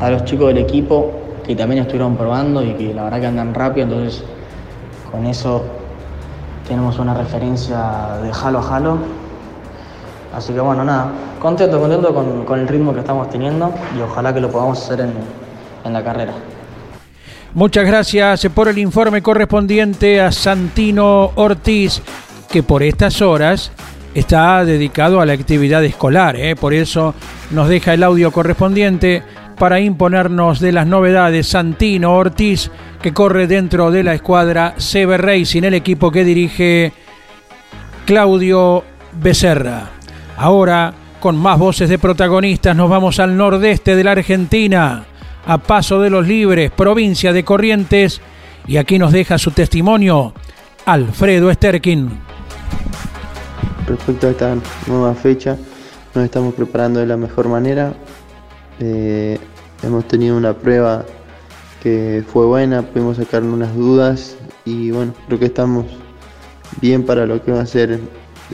a 0.00 0.10
los 0.10 0.24
chicos 0.24 0.48
del 0.48 0.58
equipo 0.58 1.12
que 1.46 1.54
también 1.54 1.82
estuvieron 1.82 2.16
probando 2.16 2.64
y 2.64 2.72
que 2.74 2.94
la 2.94 3.04
verdad 3.04 3.20
que 3.20 3.26
andan 3.26 3.52
rápido, 3.52 3.84
entonces 3.84 4.24
con 5.10 5.26
eso 5.26 5.62
tenemos 6.66 6.98
una 6.98 7.12
referencia 7.12 8.18
de 8.22 8.32
jalo 8.32 8.60
a 8.60 8.62
jalo. 8.62 9.23
Así 10.34 10.52
que 10.52 10.60
bueno, 10.60 10.84
nada, 10.84 11.12
contento, 11.38 11.78
contento 11.80 12.12
con, 12.44 12.58
el 12.58 12.68
ritmo 12.68 12.92
que 12.92 13.00
estamos 13.00 13.30
teniendo 13.30 13.72
y 13.96 14.00
ojalá 14.00 14.34
que 14.34 14.40
lo 14.40 14.50
podamos 14.50 14.82
hacer 14.82 15.00
en, 15.00 15.12
en 15.84 15.92
la 15.92 16.02
carrera. 16.02 16.32
Muchas 17.54 17.86
gracias 17.86 18.46
por 18.52 18.68
el 18.68 18.78
informe 18.78 19.22
correspondiente 19.22 20.20
a 20.20 20.32
Santino 20.32 21.30
Ortiz, 21.36 22.02
que 22.50 22.64
por 22.64 22.82
estas 22.82 23.22
horas 23.22 23.70
está 24.12 24.64
dedicado 24.64 25.20
a 25.20 25.26
la 25.26 25.34
actividad 25.34 25.84
escolar, 25.84 26.36
¿eh? 26.36 26.56
por 26.56 26.74
eso 26.74 27.14
nos 27.50 27.68
deja 27.68 27.94
el 27.94 28.02
audio 28.02 28.32
correspondiente 28.32 29.22
para 29.56 29.80
imponernos 29.80 30.60
de 30.60 30.72
las 30.72 30.86
novedades 30.86 31.48
Santino 31.48 32.16
Ortiz, 32.16 32.70
que 33.00 33.12
corre 33.12 33.46
dentro 33.46 33.90
de 33.90 34.02
la 34.02 34.14
escuadra 34.14 34.74
CB 34.78 35.16
Racing, 35.16 35.62
el 35.62 35.74
equipo 35.74 36.10
que 36.10 36.24
dirige 36.24 36.92
Claudio 38.04 38.84
Becerra. 39.12 39.93
Ahora, 40.36 40.94
con 41.20 41.36
más 41.36 41.58
voces 41.58 41.88
de 41.88 41.98
protagonistas, 41.98 42.76
nos 42.76 42.90
vamos 42.90 43.18
al 43.20 43.36
nordeste 43.36 43.96
de 43.96 44.04
la 44.04 44.12
Argentina, 44.12 45.04
a 45.46 45.58
Paso 45.58 46.00
de 46.00 46.10
los 46.10 46.26
Libres, 46.26 46.70
provincia 46.70 47.32
de 47.32 47.44
Corrientes, 47.44 48.20
y 48.66 48.76
aquí 48.76 48.98
nos 48.98 49.12
deja 49.12 49.38
su 49.38 49.50
testimonio 49.50 50.32
Alfredo 50.86 51.52
Sterkin 51.52 52.24
respecto 53.86 54.26
a 54.26 54.30
esta 54.30 54.56
nueva 54.86 55.14
fecha, 55.14 55.56
nos 56.14 56.24
estamos 56.24 56.54
preparando 56.54 57.00
de 57.00 57.06
la 57.06 57.16
mejor 57.16 57.48
manera. 57.48 57.94
Eh, 58.80 59.38
hemos 59.82 60.06
tenido 60.08 60.36
una 60.36 60.54
prueba 60.54 61.04
que 61.82 62.24
fue 62.26 62.46
buena, 62.46 62.82
pudimos 62.82 63.18
sacar 63.18 63.42
unas 63.42 63.74
dudas 63.74 64.36
y 64.64 64.90
bueno, 64.90 65.14
creo 65.26 65.38
que 65.38 65.46
estamos 65.46 65.86
bien 66.80 67.04
para 67.04 67.26
lo 67.26 67.42
que 67.44 67.52
va 67.52 67.60
a 67.60 67.66
ser 67.66 68.00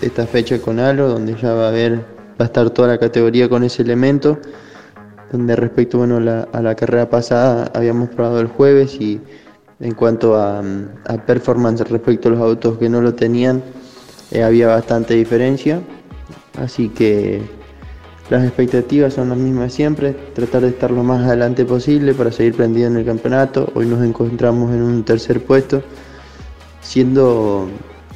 esta 0.00 0.26
fecha 0.26 0.59
con 0.61 0.78
Alo, 0.78 1.09
donde 1.09 1.35
ya 1.35 1.52
va 1.54 1.66
a 1.66 1.68
haber, 1.68 1.97
va 1.99 2.40
a 2.40 2.44
estar 2.44 2.70
toda 2.70 2.88
la 2.88 2.99
categoría 2.99 3.49
con 3.49 3.64
ese 3.64 3.82
elemento. 3.82 4.38
Donde 5.32 5.54
respecto 5.54 5.99
bueno, 5.99 6.18
a 6.52 6.61
la 6.61 6.75
carrera 6.75 7.09
pasada 7.09 7.70
habíamos 7.75 8.09
probado 8.09 8.40
el 8.40 8.49
jueves 8.49 9.00
y 9.00 9.20
en 9.78 9.94
cuanto 9.94 10.37
a, 10.37 10.59
a 11.06 11.16
performance 11.25 11.88
respecto 11.88 12.28
a 12.28 12.32
los 12.32 12.40
autos 12.40 12.78
que 12.78 12.88
no 12.88 13.00
lo 13.00 13.14
tenían, 13.14 13.62
eh, 14.32 14.42
había 14.42 14.68
bastante 14.68 15.14
diferencia, 15.14 15.80
así 16.59 16.88
que 16.88 17.42
las 18.28 18.44
expectativas 18.44 19.14
son 19.14 19.30
las 19.30 19.38
mismas 19.38 19.73
siempre, 19.73 20.12
tratar 20.35 20.62
de 20.62 20.68
estar 20.68 20.92
lo 20.92 21.02
más 21.02 21.26
adelante 21.26 21.64
posible 21.64 22.14
para 22.14 22.30
seguir 22.30 22.54
prendido 22.54 22.87
en 22.87 22.97
el 22.97 23.04
campeonato. 23.04 23.73
Hoy 23.75 23.87
nos 23.87 24.04
encontramos 24.04 24.73
en 24.73 24.82
un 24.82 25.04
tercer 25.04 25.42
puesto, 25.42 25.82
siendo 26.80 27.68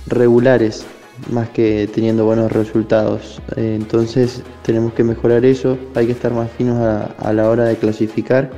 regulares 0.06 0.86
más 1.30 1.48
que 1.50 1.88
teniendo 1.92 2.24
buenos 2.24 2.52
resultados. 2.52 3.40
Eh, 3.56 3.74
entonces 3.76 4.42
tenemos 4.62 4.92
que 4.92 5.04
mejorar 5.04 5.44
eso, 5.44 5.78
hay 5.94 6.06
que 6.06 6.12
estar 6.12 6.32
más 6.32 6.50
finos 6.50 6.80
a, 6.80 7.04
a 7.18 7.32
la 7.32 7.48
hora 7.48 7.64
de 7.64 7.76
clasificar, 7.76 8.50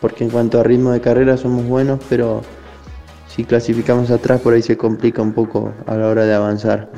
porque 0.00 0.24
en 0.24 0.30
cuanto 0.30 0.60
a 0.60 0.62
ritmo 0.62 0.92
de 0.92 1.00
carrera 1.00 1.36
somos 1.36 1.64
buenos, 1.66 2.00
pero 2.08 2.42
si 3.26 3.44
clasificamos 3.44 4.10
atrás 4.10 4.40
por 4.40 4.54
ahí 4.54 4.62
se 4.62 4.76
complica 4.76 5.22
un 5.22 5.32
poco 5.32 5.72
a 5.86 5.96
la 5.96 6.08
hora 6.08 6.24
de 6.24 6.34
avanzar, 6.34 6.90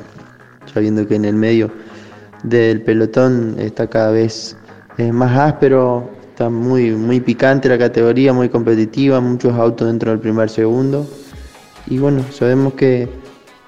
sabiendo 0.73 1.07
que 1.07 1.15
en 1.15 1.25
el 1.25 1.35
medio 1.35 1.71
del 2.43 2.81
pelotón 2.81 3.55
está 3.59 3.87
cada 3.87 4.11
vez 4.11 4.55
más 5.11 5.37
áspero, 5.37 6.09
está 6.29 6.49
muy, 6.49 6.91
muy 6.91 7.19
picante 7.19 7.69
la 7.69 7.77
categoría, 7.77 8.33
muy 8.33 8.49
competitiva, 8.49 9.19
muchos 9.19 9.53
autos 9.53 9.87
dentro 9.87 10.11
del 10.11 10.19
primer 10.19 10.49
segundo. 10.49 11.07
Y 11.87 11.97
bueno, 11.97 12.23
sabemos 12.31 12.73
que 12.73 13.09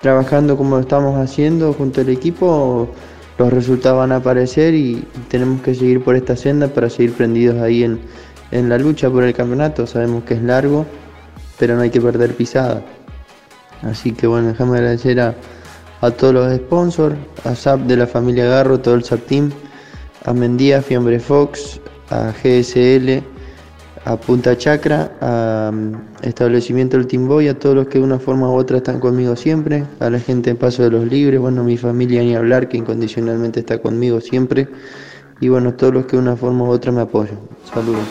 trabajando 0.02 0.58
como 0.58 0.76
lo 0.76 0.82
estamos 0.82 1.18
haciendo 1.20 1.74
junto 1.74 2.02
al 2.02 2.10
equipo, 2.10 2.90
los 3.38 3.54
resultados 3.54 4.00
van 4.00 4.12
a 4.12 4.18
aparecer 4.18 4.74
y 4.74 5.06
tenemos 5.30 5.62
que 5.62 5.76
seguir 5.76 6.04
por 6.04 6.16
esta 6.16 6.36
senda 6.36 6.68
para 6.68 6.90
seguir 6.90 7.14
prendidos 7.14 7.62
ahí 7.62 7.84
en, 7.84 8.00
en 8.52 8.70
la 8.70 8.78
lucha 8.78 9.10
por 9.10 9.24
el 9.24 9.34
campeonato. 9.34 9.88
Sabemos 9.88 10.24
que 10.24 10.36
es 10.36 10.44
largo 10.44 10.86
pero 11.62 11.76
no 11.76 11.84
hay 11.84 11.92
que 11.92 12.02
perder 12.02 12.36
pisada. 12.36 12.82
Así 13.84 14.14
que 14.14 14.26
bueno, 14.26 14.48
déjame 14.48 14.78
agradecer 14.78 15.20
a, 15.20 15.36
todos 16.18 16.34
los 16.34 16.56
sponsors, 16.56 17.16
a 17.46 17.54
SAP 17.54 17.82
de 17.82 17.98
la 17.98 18.08
familia 18.08 18.46
Garro, 18.46 18.80
todo 18.80 18.96
el 18.96 19.04
SAP 19.04 19.28
Team, 19.28 19.52
a 20.26 20.34
Mendía, 20.34 20.82
Fiambre 20.82 21.20
Fox, 21.20 21.80
a 22.10 22.32
GSL, 22.32 23.22
a 24.06 24.18
Punta 24.18 24.58
Chacra, 24.58 25.12
a 25.22 25.70
um, 25.72 25.94
Establecimiento 26.22 26.98
El 26.98 27.06
Boy, 27.20 27.48
a 27.48 27.58
todos 27.58 27.76
los 27.76 27.88
que 27.88 28.00
de 28.00 28.04
una 28.04 28.20
forma 28.20 28.50
u 28.50 28.56
otra 28.56 28.78
están 28.78 29.00
conmigo 29.00 29.36
siempre, 29.36 29.84
a 30.00 30.10
la 30.10 30.20
gente 30.20 30.50
en 30.50 30.58
Paso 30.58 30.84
de 30.84 30.90
los 30.90 31.06
Libres, 31.06 31.40
bueno, 31.40 31.64
mi 31.64 31.78
familia 31.78 32.22
ni 32.22 32.36
hablar, 32.36 32.68
que 32.68 32.78
incondicionalmente 32.78 33.60
está 33.60 33.80
conmigo 33.80 34.20
siempre, 34.20 34.68
y 35.40 35.50
bueno, 35.50 35.74
todos 35.74 35.94
los 35.94 36.06
que 36.06 36.18
de 36.18 36.24
una 36.24 36.36
forma 36.36 36.64
u 36.64 36.70
otra 36.70 36.92
me 36.92 37.02
apoyan. 37.02 37.40
Saludos. 37.72 38.02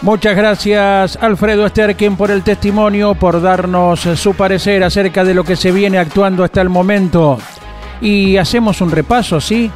Muchas 0.00 0.36
gracias 0.36 1.18
Alfredo 1.20 1.66
Esterkin 1.66 2.16
por 2.16 2.30
el 2.30 2.44
testimonio, 2.44 3.16
por 3.16 3.42
darnos 3.42 4.00
su 4.00 4.32
parecer 4.34 4.84
acerca 4.84 5.24
de 5.24 5.34
lo 5.34 5.42
que 5.42 5.56
se 5.56 5.72
viene 5.72 5.98
actuando 5.98 6.44
hasta 6.44 6.60
el 6.60 6.68
momento. 6.68 7.38
Y 8.00 8.36
hacemos 8.36 8.80
un 8.80 8.92
repaso, 8.92 9.40
¿sí? 9.40 9.68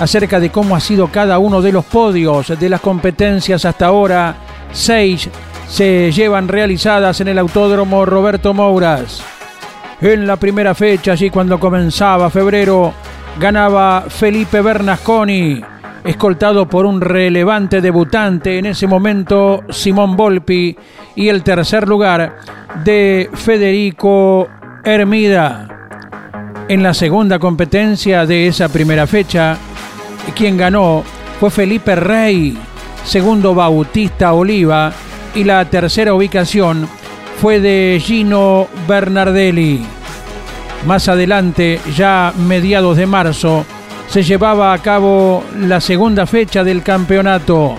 Acerca 0.00 0.38
de 0.38 0.50
cómo 0.50 0.76
ha 0.76 0.80
sido 0.80 1.08
cada 1.08 1.38
uno 1.38 1.60
de 1.60 1.72
los 1.72 1.84
podios 1.84 2.58
de 2.58 2.68
las 2.68 2.80
competencias 2.80 3.64
hasta 3.64 3.86
ahora. 3.86 4.36
Seis 4.72 5.28
se 5.68 6.10
llevan 6.12 6.48
realizadas 6.48 7.20
en 7.20 7.28
el 7.28 7.38
Autódromo 7.38 8.04
Roberto 8.06 8.54
Mouras. 8.54 9.22
En 10.00 10.26
la 10.26 10.36
primera 10.36 10.74
fecha, 10.74 11.12
allí 11.12 11.28
cuando 11.28 11.58
comenzaba 11.58 12.30
febrero, 12.30 12.92
ganaba 13.38 14.04
Felipe 14.08 14.60
Bernasconi, 14.60 15.60
escoltado 16.04 16.68
por 16.68 16.86
un 16.86 17.00
relevante 17.00 17.80
debutante 17.80 18.58
en 18.58 18.66
ese 18.66 18.86
momento, 18.86 19.64
Simón 19.70 20.16
Volpi, 20.16 20.76
y 21.16 21.28
el 21.28 21.42
tercer 21.42 21.88
lugar 21.88 22.36
de 22.84 23.28
Federico 23.34 24.48
Hermida. 24.84 25.68
En 26.68 26.82
la 26.82 26.94
segunda 26.94 27.38
competencia 27.38 28.24
de 28.24 28.46
esa 28.46 28.68
primera 28.68 29.06
fecha, 29.06 29.56
quien 30.34 30.56
ganó 30.56 31.04
fue 31.40 31.50
Felipe 31.50 31.94
Rey, 31.94 32.56
segundo 33.04 33.54
Bautista 33.54 34.32
Oliva 34.32 34.92
y 35.34 35.44
la 35.44 35.64
tercera 35.64 36.14
ubicación 36.14 36.88
fue 37.40 37.60
de 37.60 38.00
Gino 38.02 38.66
Bernardelli. 38.88 39.84
Más 40.86 41.08
adelante, 41.08 41.80
ya 41.96 42.32
mediados 42.36 42.96
de 42.96 43.06
marzo, 43.06 43.64
se 44.08 44.22
llevaba 44.22 44.72
a 44.72 44.78
cabo 44.78 45.44
la 45.56 45.80
segunda 45.80 46.26
fecha 46.26 46.64
del 46.64 46.82
campeonato. 46.82 47.76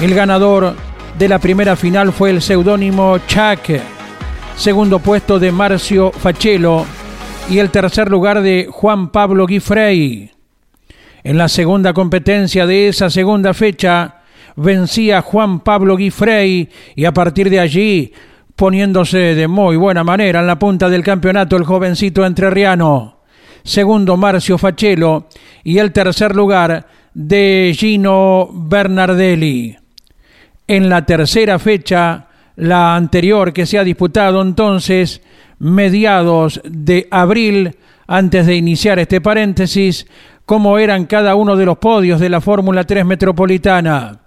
El 0.00 0.14
ganador 0.14 0.74
de 1.18 1.28
la 1.28 1.38
primera 1.38 1.76
final 1.76 2.12
fue 2.12 2.30
el 2.30 2.42
seudónimo 2.42 3.18
Chuck, 3.26 3.80
segundo 4.56 4.98
puesto 4.98 5.38
de 5.38 5.52
Marcio 5.52 6.12
Fachelo 6.12 6.84
y 7.48 7.58
el 7.58 7.70
tercer 7.70 8.10
lugar 8.10 8.42
de 8.42 8.68
Juan 8.70 9.08
Pablo 9.08 9.46
Guifrey. 9.46 10.37
En 11.24 11.36
la 11.36 11.48
segunda 11.48 11.92
competencia 11.92 12.66
de 12.66 12.88
esa 12.88 13.10
segunda 13.10 13.52
fecha, 13.54 14.22
vencía 14.56 15.22
Juan 15.22 15.60
Pablo 15.60 15.96
Guifrey 15.96 16.68
y 16.94 17.04
a 17.04 17.12
partir 17.12 17.50
de 17.50 17.60
allí, 17.60 18.12
poniéndose 18.56 19.34
de 19.34 19.48
muy 19.48 19.76
buena 19.76 20.04
manera 20.04 20.40
en 20.40 20.46
la 20.46 20.58
punta 20.58 20.88
del 20.88 21.02
campeonato 21.02 21.56
el 21.56 21.64
jovencito 21.64 22.24
entrerriano. 22.24 23.18
Segundo 23.62 24.16
Marcio 24.16 24.58
Fachelo 24.58 25.28
y 25.64 25.78
el 25.78 25.92
tercer 25.92 26.34
lugar 26.34 26.86
de 27.14 27.74
Gino 27.76 28.48
Bernardelli. 28.52 29.76
En 30.66 30.88
la 30.88 31.04
tercera 31.04 31.58
fecha, 31.58 32.26
la 32.56 32.94
anterior 32.96 33.52
que 33.52 33.66
se 33.66 33.78
ha 33.78 33.84
disputado 33.84 34.42
entonces, 34.42 35.22
mediados 35.58 36.60
de 36.64 37.08
abril, 37.10 37.76
antes 38.06 38.46
de 38.46 38.56
iniciar 38.56 38.98
este 38.98 39.20
paréntesis, 39.20 40.06
cómo 40.48 40.78
eran 40.78 41.04
cada 41.04 41.34
uno 41.34 41.56
de 41.56 41.66
los 41.66 41.76
podios 41.76 42.18
de 42.20 42.30
la 42.30 42.40
Fórmula 42.40 42.84
3 42.84 43.04
Metropolitana. 43.04 44.20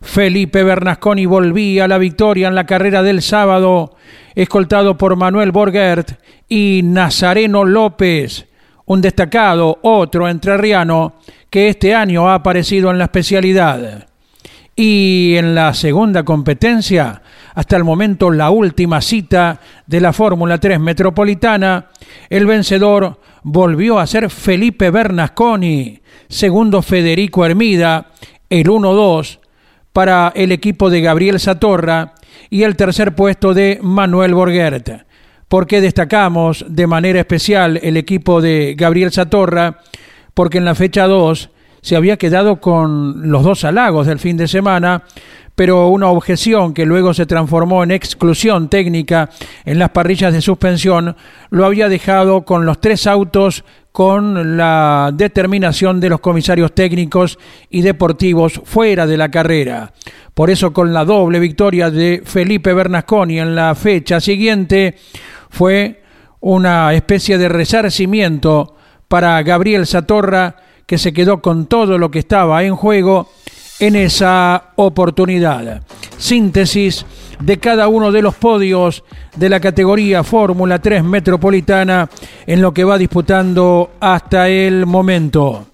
Felipe 0.00 0.64
Bernasconi 0.64 1.26
volvía 1.26 1.84
a 1.84 1.88
la 1.88 1.98
victoria 1.98 2.48
en 2.48 2.54
la 2.54 2.64
carrera 2.64 3.02
del 3.02 3.20
sábado, 3.20 3.94
escoltado 4.34 4.96
por 4.96 5.14
Manuel 5.16 5.52
Borgert 5.52 6.12
y 6.48 6.80
Nazareno 6.82 7.66
López, 7.66 8.46
un 8.86 9.02
destacado 9.02 9.78
otro 9.82 10.26
entrerriano 10.26 11.16
que 11.50 11.68
este 11.68 11.94
año 11.94 12.30
ha 12.30 12.36
aparecido 12.36 12.90
en 12.90 12.96
la 12.96 13.04
especialidad. 13.04 14.06
Y 14.74 15.34
en 15.36 15.54
la 15.54 15.74
segunda 15.74 16.22
competencia, 16.22 17.21
hasta 17.54 17.76
el 17.76 17.84
momento 17.84 18.30
la 18.30 18.50
última 18.50 19.00
cita 19.00 19.60
de 19.86 20.00
la 20.00 20.12
Fórmula 20.12 20.58
3 20.58 20.80
Metropolitana, 20.80 21.86
el 22.30 22.46
vencedor 22.46 23.20
volvió 23.42 23.98
a 23.98 24.06
ser 24.06 24.30
Felipe 24.30 24.90
Bernasconi, 24.90 26.00
segundo 26.28 26.82
Federico 26.82 27.44
Hermida, 27.44 28.06
el 28.48 28.66
1-2 28.68 29.38
para 29.92 30.32
el 30.34 30.52
equipo 30.52 30.90
de 30.90 31.00
Gabriel 31.02 31.38
Satorra 31.40 32.14
y 32.48 32.62
el 32.62 32.76
tercer 32.76 33.14
puesto 33.14 33.54
de 33.54 33.78
Manuel 33.82 34.34
Borguert. 34.34 34.88
¿Por 35.48 35.66
qué 35.66 35.82
destacamos 35.82 36.64
de 36.68 36.86
manera 36.86 37.20
especial 37.20 37.78
el 37.82 37.98
equipo 37.98 38.40
de 38.40 38.74
Gabriel 38.76 39.12
Satorra? 39.12 39.80
Porque 40.32 40.58
en 40.58 40.64
la 40.64 40.74
fecha 40.74 41.06
2 41.06 41.50
se 41.82 41.96
había 41.96 42.16
quedado 42.16 42.60
con 42.60 43.30
los 43.30 43.42
dos 43.42 43.64
halagos 43.64 44.06
del 44.06 44.18
fin 44.18 44.36
de 44.36 44.48
semana, 44.48 45.02
pero 45.54 45.88
una 45.88 46.08
objeción 46.08 46.72
que 46.72 46.86
luego 46.86 47.14
se 47.14 47.26
transformó 47.26 47.82
en 47.82 47.90
exclusión 47.90 48.68
técnica 48.68 49.30
en 49.64 49.78
las 49.78 49.90
parrillas 49.90 50.32
de 50.32 50.40
suspensión 50.40 51.16
lo 51.50 51.66
había 51.66 51.88
dejado 51.88 52.42
con 52.42 52.64
los 52.64 52.80
tres 52.80 53.06
autos 53.06 53.64
con 53.92 54.56
la 54.56 55.10
determinación 55.12 56.00
de 56.00 56.08
los 56.08 56.20
comisarios 56.20 56.72
técnicos 56.74 57.38
y 57.68 57.82
deportivos 57.82 58.60
fuera 58.64 59.06
de 59.06 59.18
la 59.18 59.30
carrera. 59.30 59.92
Por 60.32 60.48
eso 60.48 60.72
con 60.72 60.94
la 60.94 61.04
doble 61.04 61.38
victoria 61.38 61.90
de 61.90 62.22
Felipe 62.24 62.72
Bernasconi 62.72 63.38
en 63.38 63.54
la 63.54 63.74
fecha 63.74 64.18
siguiente 64.18 64.96
fue 65.50 66.02
una 66.40 66.94
especie 66.94 67.36
de 67.36 67.50
resarcimiento 67.50 68.76
para 69.08 69.42
Gabriel 69.42 69.86
Satorra 69.86 70.56
que 70.86 70.96
se 70.96 71.12
quedó 71.12 71.42
con 71.42 71.66
todo 71.66 71.98
lo 71.98 72.10
que 72.10 72.18
estaba 72.18 72.64
en 72.64 72.74
juego 72.74 73.28
en 73.82 73.96
esa 73.96 74.66
oportunidad. 74.76 75.82
Síntesis 76.16 77.04
de 77.40 77.58
cada 77.58 77.88
uno 77.88 78.12
de 78.12 78.22
los 78.22 78.36
podios 78.36 79.02
de 79.34 79.48
la 79.48 79.58
categoría 79.58 80.22
Fórmula 80.22 80.78
3 80.78 81.02
Metropolitana 81.02 82.08
en 82.46 82.62
lo 82.62 82.72
que 82.72 82.84
va 82.84 82.96
disputando 82.96 83.90
hasta 83.98 84.48
el 84.48 84.86
momento. 84.86 85.66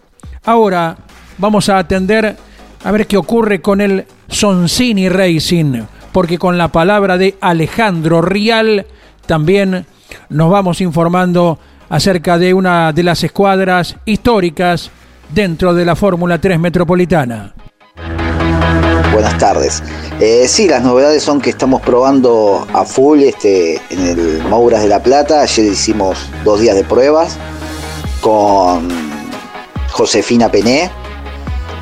Ahora 0.47 0.97
vamos 1.37 1.69
a 1.69 1.77
atender 1.77 2.35
a 2.83 2.91
ver 2.91 3.07
qué 3.07 3.19
ocurre 3.19 3.61
con 3.61 3.83
el 3.83 4.07
Soncini 4.27 5.11
Racing, 5.11 5.83
porque 6.11 6.39
con 6.39 6.57
la 6.57 6.69
palabra 6.69 7.19
de 7.19 7.37
Alejandro 7.43 8.23
Rial 8.23 8.87
también 9.27 9.85
nos 10.31 10.51
vamos 10.51 10.81
informando 10.81 11.59
acerca 11.91 12.39
de 12.39 12.55
una 12.55 12.91
de 12.95 13.03
las 13.03 13.23
escuadras 13.23 13.97
históricas 14.07 14.91
dentro 15.29 15.75
de 15.75 15.85
la 15.85 15.95
Fórmula 15.95 16.41
3 16.41 16.59
Metropolitana 16.59 17.53
buenas 19.13 19.39
tardes. 19.39 19.83
Eh, 20.21 20.47
sí, 20.49 20.69
las 20.69 20.83
novedades 20.83 21.23
son 21.23 21.41
que 21.41 21.51
estamos 21.51 21.81
probando 21.83 22.67
a 22.73 22.85
full 22.85 23.21
este, 23.21 23.81
en 23.91 24.07
el 24.07 24.43
Mouras 24.45 24.83
de 24.83 24.89
la 24.89 25.03
Plata. 25.03 25.43
Ayer 25.43 25.67
hicimos 25.67 26.31
dos 26.45 26.61
días 26.61 26.77
de 26.77 26.85
pruebas 26.85 27.37
con 28.21 28.89
Josefina 29.91 30.51
Pené 30.51 30.91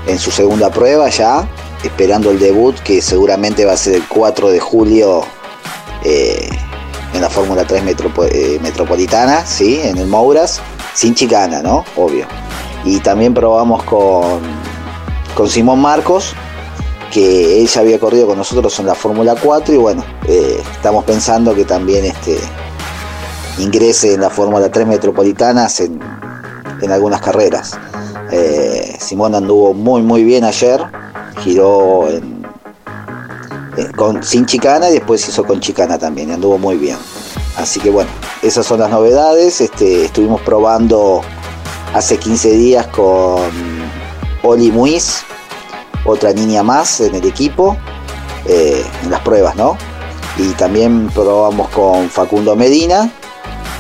en 0.07 0.19
su 0.19 0.31
segunda 0.31 0.71
prueba 0.71 1.09
ya, 1.09 1.49
esperando 1.83 2.31
el 2.31 2.39
debut 2.39 2.77
que 2.81 3.03
seguramente 3.03 3.65
va 3.65 3.73
a 3.73 3.77
ser 3.77 3.95
el 3.97 4.05
4 4.09 4.51
de 4.51 4.61
julio 4.61 5.23
eh, 6.05 6.49
en 7.13 7.21
la 7.21 7.29
Fórmula 7.29 7.65
3 7.67 7.83
eh, 8.31 8.59
Metropolitana, 8.63 9.45
¿sí? 9.45 9.81
en 9.83 9.99
el 9.99 10.07
Mouras, 10.07 10.61
sin 10.95 11.15
chicana, 11.15 11.63
¿no? 11.63 11.85
Obvio. 11.97 12.27
Y 12.85 13.01
también 13.01 13.35
probamos 13.35 13.83
con, 13.83 14.41
con 15.35 15.49
Simón 15.49 15.81
Marcos, 15.81 16.35
que 17.13 17.61
él 17.61 17.67
ya 17.67 17.81
había 17.81 17.99
corrido 17.99 18.27
con 18.27 18.39
nosotros 18.39 18.79
en 18.79 18.87
la 18.87 18.95
Fórmula 18.95 19.35
4 19.41 19.75
y 19.75 19.79
bueno, 19.79 20.05
eh, 20.27 20.63
estamos 20.73 21.05
pensando 21.05 21.55
que 21.55 21.65
también 21.65 22.05
este, 22.05 22.39
ingrese 23.59 24.15
en 24.15 24.21
la 24.21 24.31
Fórmula 24.31 24.71
3 24.71 24.87
Metropolitanas 24.87 25.81
en, 25.81 26.01
algunas 26.91 27.21
carreras. 27.21 27.77
Eh, 28.31 28.97
Simón 29.01 29.35
anduvo 29.35 29.75
muy 29.75 30.03
muy 30.03 30.23
bien 30.23 30.45
ayer, 30.45 30.81
giró 31.43 32.07
con, 33.97 34.23
sin 34.23 34.47
chicana 34.47 34.89
y 34.91 34.95
después 34.95 35.29
hizo 35.29 35.45
con 35.45 35.61
chicana 35.61 35.99
también, 35.99 36.31
anduvo 36.31 36.59
muy 36.59 36.77
bien. 36.77 36.97
Así 37.57 37.81
que 37.81 37.91
bueno, 37.91 38.11
esas 38.43 38.67
son 38.67 38.81
las 38.81 38.91
novedades. 38.91 39.61
Este, 39.61 40.05
estuvimos 40.05 40.41
probando 40.43 41.23
hace 41.95 42.19
15 42.19 42.51
días 42.53 42.87
con 42.89 43.41
Oli 44.43 44.71
Muiz, 44.71 45.25
otra 46.07 46.33
niña 46.33 46.63
más 46.63 47.01
en 47.01 47.15
el 47.15 47.27
equipo, 47.27 47.77
eh, 48.47 48.85
en 49.03 49.11
las 49.11 49.21
pruebas, 49.21 49.57
¿no? 49.57 49.77
Y 50.39 50.51
también 50.53 51.09
probamos 51.15 51.69
con 51.71 52.09
Facundo 52.09 52.55
Medina 52.57 53.11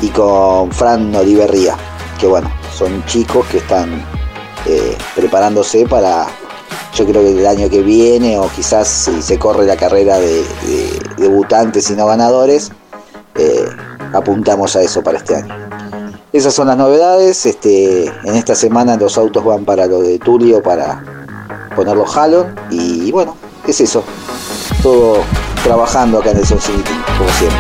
y 0.00 0.08
con 0.08 0.72
Fran 0.72 1.14
Oliverría, 1.14 1.76
que 2.18 2.26
bueno, 2.26 2.50
son 2.76 3.04
chicos 3.06 3.46
que 3.46 3.58
están 3.58 4.02
eh, 4.66 4.96
preparándose 5.14 5.86
para, 5.86 6.26
yo 6.94 7.06
creo 7.06 7.22
que 7.22 7.38
el 7.38 7.46
año 7.46 7.70
que 7.70 7.82
viene, 7.82 8.38
o 8.38 8.48
quizás 8.48 8.88
si 8.88 9.22
se 9.22 9.38
corre 9.38 9.64
la 9.66 9.76
carrera 9.76 10.18
de, 10.18 10.44
debutantes 11.18 11.90
y 11.90 11.94
no 11.94 12.06
ganadores, 12.06 12.72
eh, 13.34 13.66
apuntamos 14.12 14.74
a 14.76 14.82
eso 14.82 15.02
para 15.02 15.18
este 15.18 15.36
año. 15.36 15.54
Esas 16.32 16.52
son 16.52 16.66
las 16.66 16.76
novedades. 16.76 17.46
Este, 17.46 18.06
en 18.06 18.34
esta 18.34 18.54
semana 18.54 18.96
los 18.96 19.16
autos 19.16 19.44
van 19.44 19.64
para 19.64 19.86
lo 19.86 20.02
de 20.02 20.18
Tulio 20.18 20.62
para 20.62 21.02
ponerlo 21.76 22.04
Halo 22.12 22.46
y 22.70 23.12
bueno, 23.12 23.36
es 23.66 23.80
eso. 23.80 24.02
Todo 24.82 25.22
trabajando 25.62 26.18
acá 26.18 26.30
en 26.30 26.38
el 26.38 26.46
Son 26.46 26.60
City, 26.60 26.82
como 27.18 27.30
siempre. 27.30 27.58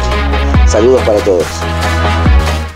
Saludos 0.66 1.02
para 1.02 1.18
todos. 1.20 1.44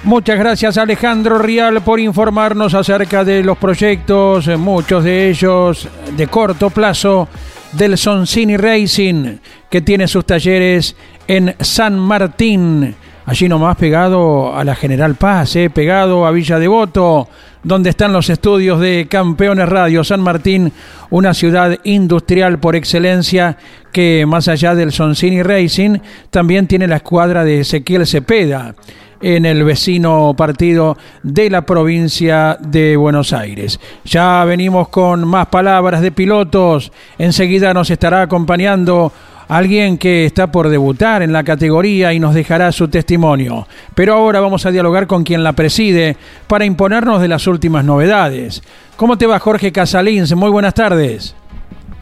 Muchas 0.02 0.38
gracias 0.38 0.78
Alejandro 0.78 1.38
Rial 1.38 1.82
por 1.82 2.00
informarnos 2.00 2.74
acerca 2.74 3.22
de 3.22 3.42
los 3.44 3.58
proyectos, 3.58 4.48
eh, 4.48 4.56
muchos 4.56 5.04
de 5.04 5.28
ellos 5.28 5.88
de 6.16 6.26
corto 6.26 6.70
plazo, 6.70 7.28
del 7.72 7.98
Soncini 7.98 8.56
Racing, 8.56 9.36
que 9.68 9.82
tiene 9.82 10.08
sus 10.08 10.24
talleres 10.24 10.96
en 11.28 11.54
San 11.60 11.98
Martín, 11.98 12.94
allí 13.26 13.48
nomás 13.48 13.76
pegado 13.76 14.56
a 14.56 14.64
la 14.64 14.74
General 14.74 15.14
Paz, 15.14 15.54
eh, 15.56 15.70
pegado 15.70 16.26
a 16.26 16.30
Villa 16.30 16.58
Devoto, 16.58 17.28
donde 17.62 17.90
están 17.90 18.12
los 18.12 18.30
estudios 18.30 18.80
de 18.80 19.06
Campeones 19.08 19.68
Radio 19.68 20.02
San 20.04 20.20
Martín, 20.20 20.72
una 21.10 21.34
ciudad 21.34 21.78
industrial 21.84 22.58
por 22.58 22.76
excelencia 22.76 23.56
que 23.92 24.24
más 24.26 24.48
allá 24.48 24.74
del 24.74 24.92
Soncini 24.92 25.42
Racing 25.42 25.98
también 26.30 26.66
tiene 26.66 26.86
la 26.86 26.96
escuadra 26.96 27.44
de 27.44 27.60
Ezequiel 27.60 28.06
Cepeda 28.06 28.74
en 29.20 29.44
el 29.44 29.64
vecino 29.64 30.34
partido 30.36 30.96
de 31.22 31.50
la 31.50 31.66
provincia 31.66 32.56
de 32.60 32.96
Buenos 32.96 33.32
Aires. 33.32 33.78
Ya 34.04 34.44
venimos 34.44 34.88
con 34.88 35.26
más 35.26 35.46
palabras 35.48 36.00
de 36.00 36.12
pilotos. 36.12 36.90
Enseguida 37.18 37.74
nos 37.74 37.90
estará 37.90 38.22
acompañando 38.22 39.12
alguien 39.50 39.98
que 39.98 40.26
está 40.26 40.52
por 40.52 40.68
debutar 40.68 41.22
en 41.22 41.32
la 41.32 41.42
categoría 41.42 42.12
y 42.12 42.20
nos 42.20 42.34
dejará 42.34 42.70
su 42.70 42.88
testimonio. 42.88 43.66
Pero 43.96 44.14
ahora 44.14 44.40
vamos 44.40 44.64
a 44.64 44.70
dialogar 44.70 45.08
con 45.08 45.24
quien 45.24 45.42
la 45.42 45.54
preside 45.54 46.16
para 46.46 46.64
imponernos 46.64 47.20
de 47.20 47.26
las 47.26 47.48
últimas 47.48 47.84
novedades. 47.84 48.62
¿Cómo 48.96 49.18
te 49.18 49.26
va 49.26 49.40
Jorge 49.40 49.72
Casalins? 49.72 50.34
Muy 50.36 50.50
buenas 50.50 50.74
tardes. 50.74 51.34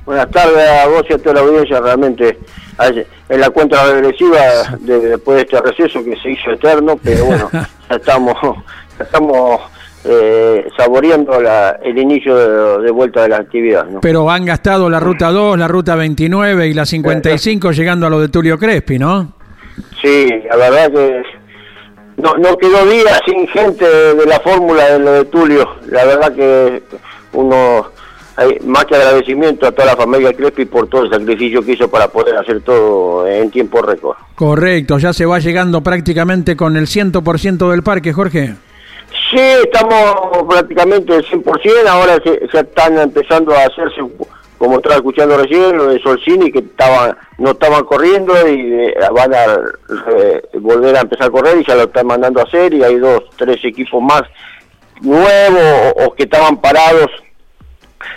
Buenas 0.04 0.30
tardes 0.30 0.68
a 0.68 0.88
vos 0.88 1.04
y 1.08 1.14
a 1.14 1.18
toda 1.18 1.37
la 1.37 1.40
audiencia, 1.40 1.80
realmente 1.80 2.38
en 3.30 3.40
la 3.40 3.48
cuenta 3.50 3.92
regresiva 3.92 4.38
de, 4.80 5.00
después 5.00 5.37
de 5.37 5.42
este 5.42 5.61
receso 5.61 6.04
que 6.04 6.16
se 6.20 6.30
hizo 6.32 6.50
eterno, 6.50 6.98
pero 7.02 7.24
bueno, 7.24 7.48
ya 7.52 7.96
estamos, 7.96 8.37
estamos 9.00 9.61
eh, 10.04 10.66
saboreando 10.76 11.38
el 11.82 11.98
inicio 11.98 12.80
de, 12.80 12.90
vuelta 12.90 13.22
de 13.22 13.28
la 13.28 13.37
actividad. 13.38 13.87
Pero 14.00 14.30
han 14.30 14.44
gastado 14.44 14.88
la 14.88 15.00
ruta 15.00 15.30
2, 15.30 15.58
la 15.58 15.68
ruta 15.68 15.96
29 15.96 16.68
y 16.68 16.74
la 16.74 16.87
55 16.87 17.72
llegando 17.72 18.06
a 18.06 18.11
lo 18.11 18.20
de 18.20 18.28
Tulio 18.28 18.58
Crespi, 18.58 18.98
¿no? 18.98 19.32
Sí, 20.00 20.28
la 20.48 20.56
verdad 20.56 20.92
que 20.92 21.22
no, 22.16 22.34
no 22.37 22.56
quedó 22.56 22.87
día 22.87 23.20
sin 23.26 23.46
gente 23.48 23.84
de 23.87 24.26
la 24.26 24.40
fórmula 24.40 24.92
de 24.92 24.98
lo 24.98 25.12
de 25.12 25.24
Tulio. 25.26 25.68
La 25.88 26.04
verdad 26.04 26.34
que 26.34 26.82
uno 27.32 27.87
hay 28.37 28.56
más 28.64 28.84
que 28.84 28.94
agradecimiento 28.94 29.66
a 29.66 29.72
toda 29.72 29.87
la 29.87 29.96
familia 29.96 30.32
Crespi 30.32 30.64
por 30.64 30.88
todo 30.88 31.02
el 31.02 31.11
sacrificio 31.11 31.61
que 31.61 31.72
hizo 31.72 31.90
para 31.90 32.06
poder 32.06 32.37
hacer 32.37 32.61
todo 32.61 33.26
en 33.26 33.50
tiempo 33.50 33.82
récord. 33.82 34.16
Correcto, 34.37 34.98
ya 34.98 35.12
se 35.12 35.26
va 35.26 35.40
llegando 35.40 35.82
prácticamente 35.82 36.56
con 36.56 36.76
el 36.76 36.87
100% 36.87 37.70
del 37.70 37.82
parque, 37.82 38.12
Jorge. 38.12 38.54
Sí, 39.30 39.38
estamos 39.38 40.44
prácticamente 40.48 41.14
el 41.14 41.24
100%, 41.24 41.86
ahora 41.86 42.18
se, 42.22 42.58
están 42.58 42.98
empezando 42.98 43.54
a 43.54 43.64
hacerse, 43.64 44.00
como 44.56 44.76
estaba 44.76 44.96
escuchando 44.96 45.36
recién, 45.36 45.76
lo 45.76 45.88
de 45.88 46.00
Solcini, 46.00 46.50
que 46.50 46.60
estaban, 46.60 47.14
no 47.36 47.50
estaban 47.50 47.84
corriendo 47.84 48.34
y 48.48 48.72
eh, 48.72 48.94
van 49.12 49.34
a 49.34 49.44
eh, 50.12 50.42
volver 50.54 50.96
a 50.96 51.00
empezar 51.00 51.26
a 51.26 51.30
correr 51.30 51.58
y 51.58 51.64
ya 51.66 51.74
lo 51.74 51.82
están 51.82 52.06
mandando 52.06 52.40
a 52.40 52.44
hacer 52.44 52.72
y 52.72 52.82
hay 52.82 52.96
dos, 52.96 53.24
tres 53.36 53.62
equipos 53.64 54.02
más 54.02 54.22
nuevos 55.02 55.92
o 56.06 56.14
que 56.14 56.22
estaban 56.22 56.58
parados 56.60 57.10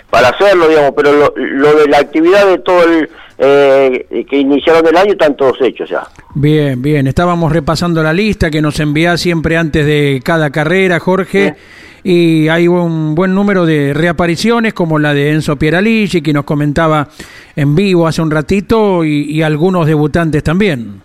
para 0.08 0.28
hacerlo, 0.28 0.68
digamos, 0.68 0.92
pero 0.96 1.12
lo, 1.34 1.74
de 1.74 1.88
la 1.88 1.98
actividad 1.98 2.46
de 2.46 2.58
todo 2.58 2.84
el 2.84 3.10
eh, 3.38 4.26
que 4.28 4.36
iniciaron 4.36 4.86
el 4.86 4.96
año 4.96 5.12
están 5.12 5.36
todos 5.36 5.60
hechos 5.60 5.90
ya. 5.90 6.06
Bien, 6.34 6.80
bien, 6.80 7.06
estábamos 7.06 7.52
repasando 7.52 8.02
la 8.02 8.14
lista 8.14 8.50
que 8.50 8.62
nos 8.62 8.80
envía 8.80 9.18
siempre 9.18 9.58
antes 9.58 9.84
de 9.84 10.22
cada 10.24 10.50
carrera, 10.50 10.98
Jorge. 10.98 11.56
Y 12.04 12.48
hay 12.48 12.68
un 12.68 13.14
buen 13.14 13.34
número 13.34 13.66
de 13.66 13.92
reapariciones, 13.92 14.72
como 14.72 14.98
la 14.98 15.12
de 15.12 15.30
Enzo 15.30 15.56
Pieraligi, 15.56 16.22
que 16.22 16.32
nos 16.32 16.44
comentaba 16.44 17.08
en 17.54 17.74
vivo 17.74 18.06
hace 18.06 18.22
un 18.22 18.30
ratito, 18.30 19.04
y, 19.04 19.42
algunos 19.42 19.86
debutantes 19.86 20.42
también. 20.42 21.02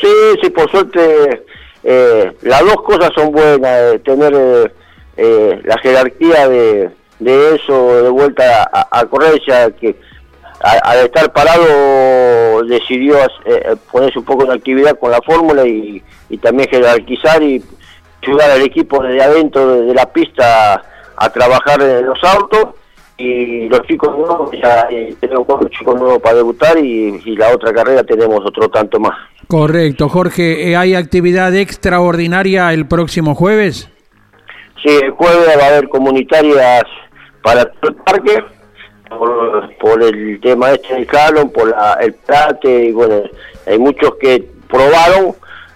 Sí, 0.00 0.08
sí, 0.42 0.50
por 0.50 0.68
suerte, 0.70 1.44
eh, 1.84 2.32
las 2.42 2.60
dos 2.62 2.82
cosas 2.82 3.10
son 3.14 3.30
buenas, 3.30 3.94
eh, 3.94 4.00
tener 4.04 4.72
la 5.64 5.78
jerarquía 5.78 6.48
de, 6.48 6.90
de 7.20 7.54
eso 7.54 8.02
de 8.02 8.08
vuelta 8.08 8.68
a, 8.72 9.06
ya 9.46 9.70
que 9.70 9.94
al 10.62 10.98
estar 10.98 11.32
parado 11.32 12.62
decidió 12.64 13.16
eh, 13.44 13.76
ponerse 13.90 14.18
un 14.18 14.24
poco 14.24 14.44
de 14.44 14.54
actividad 14.54 14.98
con 14.98 15.10
la 15.10 15.20
fórmula 15.22 15.66
y, 15.66 16.02
también 16.40 16.68
jerarquizar 16.70 17.42
y 17.42 17.62
ayudar 18.22 18.52
al 18.52 18.62
equipo 18.62 19.02
desde 19.02 19.22
adentro 19.22 19.82
de, 19.82 19.94
la 19.94 20.06
pista 20.06 20.82
a, 21.16 21.30
trabajar 21.30 21.80
en 21.82 22.06
los 22.06 22.18
autos 22.24 22.74
y 23.18 23.68
los 23.68 23.82
chicos 23.82 24.16
nuevos, 24.16 24.50
ya 24.52 24.88
eh, 24.90 25.14
tenemos 25.20 25.44
cuatro 25.46 25.68
chicos 25.68 26.00
nuevos 26.00 26.20
para 26.20 26.36
debutar 26.36 26.78
y, 26.78 27.20
y, 27.24 27.36
la 27.36 27.50
otra 27.50 27.72
carrera 27.72 28.02
tenemos 28.02 28.40
otro 28.44 28.68
tanto 28.70 28.98
más. 28.98 29.14
Correcto, 29.46 30.08
Jorge, 30.08 30.70
eh, 30.70 30.76
¿hay 30.76 30.94
actividad 30.94 31.54
extraordinaria 31.54 32.72
el 32.72 32.86
próximo 32.86 33.34
jueves? 33.34 33.90
Sí, 34.82 34.98
el 35.02 35.10
jueves 35.10 35.56
va 35.58 35.64
a 35.64 35.68
haber 35.68 35.88
comunitarias 35.88 36.84
para 37.42 37.62
el 37.82 37.94
parque 37.96 38.42
por, 39.18 40.02
el 40.02 40.40
tema 40.40 40.72
este 40.72 40.94
del 40.94 41.06
calón, 41.06 41.50
por 41.50 41.68
la, 41.68 41.94
el 42.00 42.14
plate, 42.14 42.86
y 42.86 42.92
bueno, 42.92 43.22
hay 43.66 43.78
muchos 43.78 44.14
que 44.20 44.48
probaron, 44.68 45.34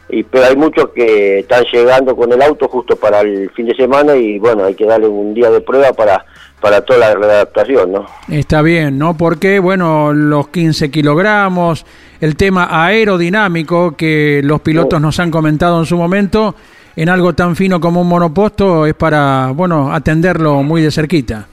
y 0.09 0.23
pero 0.23 0.47
hay 0.47 0.57
muchos 0.57 0.91
que 0.91 1.41
están 1.41 1.65
llegando 1.73 2.15
con 2.15 2.33
el 2.33 2.41
auto 2.43 2.69
justo 2.69 2.97
para 2.97 3.21
el 3.21 3.51
fin 3.51 3.67
de 3.67 3.75
semana 3.75 4.15
y 4.15 4.39
bueno, 4.39 4.65
hay 4.65 4.75
que 4.75 4.87
darle 4.87 5.09
un 5.09 5.35
día 5.35 5.51
de 5.51 5.61
prueba 5.61 5.93
para 5.93 6.25
para 6.61 6.81
toda 6.81 6.99
la 6.99 7.27
adaptación, 7.27 7.93
¿no? 7.93 8.07
Está 8.29 8.63
bien, 8.63 8.99
¿no? 8.99 9.17
Porque, 9.17 9.59
bueno, 9.59 10.13
los 10.13 10.49
15 10.49 10.91
kilogramos, 10.91 11.85
el 12.21 12.37
tema 12.37 12.69
aerodinámico 12.71 13.97
que 13.97 14.41
los 14.43 14.61
pilotos 14.63 15.01
nos 15.01 15.21
han 15.21 15.31
comentado 15.31 15.79
en 15.79 15.87
su 15.87 15.97
momento, 15.97 16.55
en 16.97 17.09
algo 17.09 17.35
tan 17.35 17.57
fino 17.57 17.81
como 17.81 18.01
un 18.01 18.09
monoposto, 18.09 18.87
es 18.87 18.95
para, 18.95 19.53
bueno, 19.55 19.93
atenderlo 19.93 20.63
muy 20.63 20.83
de 20.83 20.91
cerquita. 20.91 21.47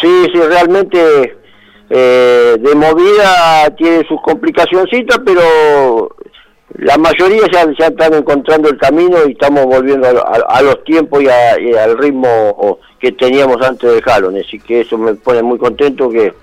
Sí, 0.00 0.26
sí, 0.32 0.40
realmente 0.40 1.36
eh, 1.88 2.56
de 2.58 2.74
movida 2.74 3.70
tiene 3.76 4.06
sus 4.06 4.20
complicacioncitas, 4.22 5.18
pero 5.24 6.14
la 6.78 6.98
mayoría 6.98 7.42
ya, 7.52 7.66
ya 7.78 7.86
están 7.86 8.14
encontrando 8.14 8.68
el 8.68 8.76
camino 8.76 9.18
y 9.26 9.32
estamos 9.32 9.64
volviendo 9.66 10.08
a, 10.08 10.62
los 10.62 10.84
tiempos 10.84 11.22
y, 11.22 11.28
al 11.28 11.96
ritmo 11.96 12.78
que 12.98 13.12
teníamos 13.12 13.62
antes 13.62 13.90
del 13.90 14.02
jalón, 14.02 14.36
así 14.36 14.58
que 14.58 14.80
eso 14.80 14.98
me 14.98 15.14
pone 15.14 15.42
muy 15.42 15.58
contento 15.58 16.10
que, 16.10 16.34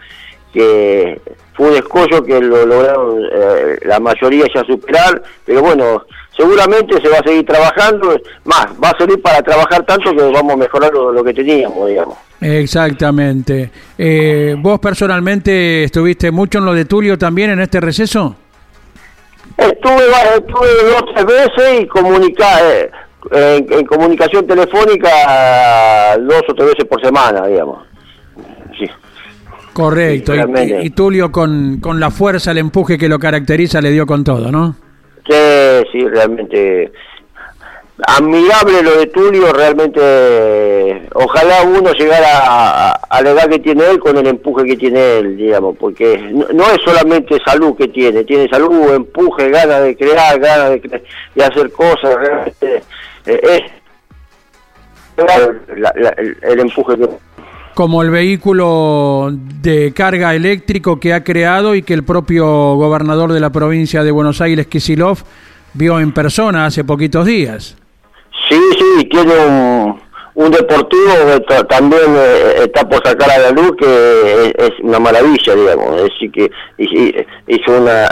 que 0.53 1.19
fue 1.53 1.69
un 1.69 1.75
escollo 1.75 2.23
que 2.23 2.39
lo 2.39 2.65
lograron 2.65 3.21
eh, 3.31 3.79
la 3.83 3.99
mayoría 3.99 4.45
ya 4.53 4.63
superar, 4.63 5.21
pero 5.45 5.61
bueno, 5.61 6.03
seguramente 6.35 7.01
se 7.01 7.09
va 7.09 7.19
a 7.19 7.23
seguir 7.23 7.45
trabajando, 7.45 8.15
más, 8.45 8.67
va 8.83 8.89
a 8.89 8.97
servir 8.97 9.21
para 9.21 9.41
trabajar 9.41 9.85
tanto 9.85 10.11
que 10.11 10.23
vamos 10.23 10.53
a 10.53 10.57
mejorar 10.57 10.91
lo 10.93 11.23
que 11.23 11.33
teníamos, 11.33 11.87
digamos. 11.87 12.17
Exactamente. 12.43 13.71
Eh, 13.97 14.55
¿Vos 14.57 14.79
personalmente 14.79 15.85
estuviste 15.85 16.31
mucho 16.31 16.59
en 16.59 16.65
lo 16.65 16.73
de 16.73 16.85
Tulio 16.85 17.17
también 17.17 17.51
en 17.51 17.61
este 17.61 17.79
receso? 17.79 18.35
Estuve, 19.57 20.03
estuve 20.35 20.67
dos 20.89 21.03
tres 21.13 21.25
veces 21.25 21.81
y 21.81 21.87
comunica, 21.87 22.45
eh, 22.69 22.91
en, 23.31 23.85
comunicación 23.85 24.45
telefónica 24.45 26.17
dos 26.19 26.41
o 26.49 26.53
tres 26.53 26.69
veces 26.69 26.85
por 26.85 27.01
semana, 27.01 27.47
digamos. 27.47 27.85
Sí. 28.77 28.85
Correcto. 29.71 30.33
y, 30.35 30.89
Tulio 30.89 31.31
con, 31.31 31.79
con 31.79 31.99
la 31.99 32.11
fuerza, 32.11 32.51
el 32.51 32.57
empuje 32.57 32.97
que 32.97 33.07
lo 33.07 33.19
caracteriza, 33.19 33.81
le 33.81 33.91
dio 33.91 34.05
con 34.05 34.23
todo, 34.23 34.51
¿no? 34.51 34.75
Sí, 35.25 35.89
sí, 35.91 36.07
realmente 36.07 36.91
admirable 38.05 38.81
lo 38.81 38.97
de 38.97 39.07
Tulio, 39.07 39.53
realmente 39.53 41.07
ojalá 41.13 41.61
uno 41.63 41.93
llegara 41.93 42.91
a, 42.91 43.21
la 43.21 43.29
edad 43.29 43.49
que 43.49 43.59
tiene 43.59 43.85
él 43.85 43.99
con 43.99 44.17
el 44.17 44.27
empuje 44.27 44.65
que 44.65 44.77
tiene 44.77 45.19
él, 45.19 45.37
digamos, 45.37 45.77
porque 45.77 46.17
no, 46.17 46.63
es 46.71 46.81
solamente 46.83 47.39
salud 47.45 47.75
que 47.77 47.87
tiene, 47.87 48.23
tiene 48.23 48.49
salud, 48.49 48.93
empuje, 48.93 49.49
ganas 49.49 49.83
de 49.83 49.95
crear, 49.95 50.39
ganas 50.39 50.81
de, 50.81 51.43
hacer 51.43 51.71
cosas, 51.71 52.15
realmente 52.15 52.83
eh, 53.25 53.39
es 53.43 53.63
el, 56.41 56.59
empuje 56.59 56.97
que 56.97 57.09
como 57.73 58.03
el 58.03 58.09
vehículo 58.09 59.29
de 59.31 59.93
carga 59.93 60.35
eléctrico 60.35 60.99
que 60.99 61.13
ha 61.13 61.23
creado 61.23 61.75
y 61.75 61.83
que 61.83 61.93
el 61.93 62.03
propio 62.03 62.45
gobernador 62.75 63.33
de 63.33 63.39
la 63.39 63.51
provincia 63.51 64.03
de 64.03 64.11
Buenos 64.11 64.41
Aires, 64.41 64.67
Kisilov, 64.67 65.19
vio 65.73 65.99
en 65.99 66.11
persona 66.11 66.65
hace 66.65 66.83
poquitos 66.83 67.25
días. 67.25 67.75
Sí, 68.49 68.59
sí, 68.77 69.05
tiene 69.09 69.33
un, 69.45 70.01
un 70.35 70.51
deportivo 70.51 71.13
que 71.47 71.63
también 71.65 72.15
eh, 72.15 72.53
está 72.63 72.87
por 72.87 73.05
sacar 73.05 73.29
a 73.29 73.37
la 73.39 73.51
luz 73.51 73.73
que 73.77 74.53
es, 74.57 74.71
una 74.81 74.99
maravilla, 74.99 75.55
digamos. 75.55 76.03
Decir, 76.03 76.31
que 76.31 76.51
hizo 77.47 77.71
una 77.71 78.09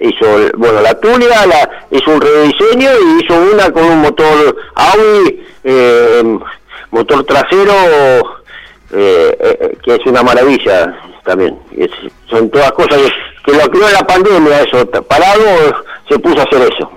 hizo 0.00 0.26
bueno 0.56 0.80
la 0.80 0.94
Tulia 1.00 1.44
la, 1.44 1.86
hizo 1.90 2.12
un 2.12 2.20
rediseño 2.20 2.88
y 3.00 3.24
hizo 3.24 3.34
una 3.52 3.68
con 3.72 3.82
un 3.82 4.00
motor 4.00 4.56
Audi 4.76 5.42
eh, 5.64 6.38
motor 6.92 7.24
trasero 7.24 7.72
eh, 8.92 9.76
que 9.84 9.94
es 9.94 10.06
una 10.06 10.22
maravilla 10.22 10.94
también 11.24 11.58
son 12.26 12.48
todas 12.50 12.72
cosas 12.72 12.98
que, 13.44 13.52
que 13.52 13.58
lo 13.58 13.70
creó 13.70 13.90
la 13.90 14.06
pandemia 14.06 14.62
eso 14.62 14.86
parado 15.02 15.84
se 16.08 16.18
puso 16.18 16.40
a 16.40 16.44
hacer 16.44 16.72
eso 16.72 16.90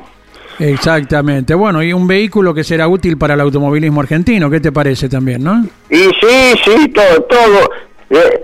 Exactamente. 0.62 1.56
Bueno, 1.56 1.82
y 1.82 1.92
un 1.92 2.06
vehículo 2.06 2.54
que 2.54 2.64
será 2.64 2.88
útil 2.88 3.18
para 3.18 3.34
el 3.34 3.42
automovilismo 3.42 4.02
argentino, 4.02 4.50
¿qué 4.50 4.60
te 4.60 4.72
parece 4.72 5.10
también, 5.10 5.44
no? 5.44 5.66
Y 5.90 5.98
sí, 5.98 6.54
sí, 6.64 6.88
todo, 6.90 7.24
todo, 7.24 7.72
de, 8.10 8.44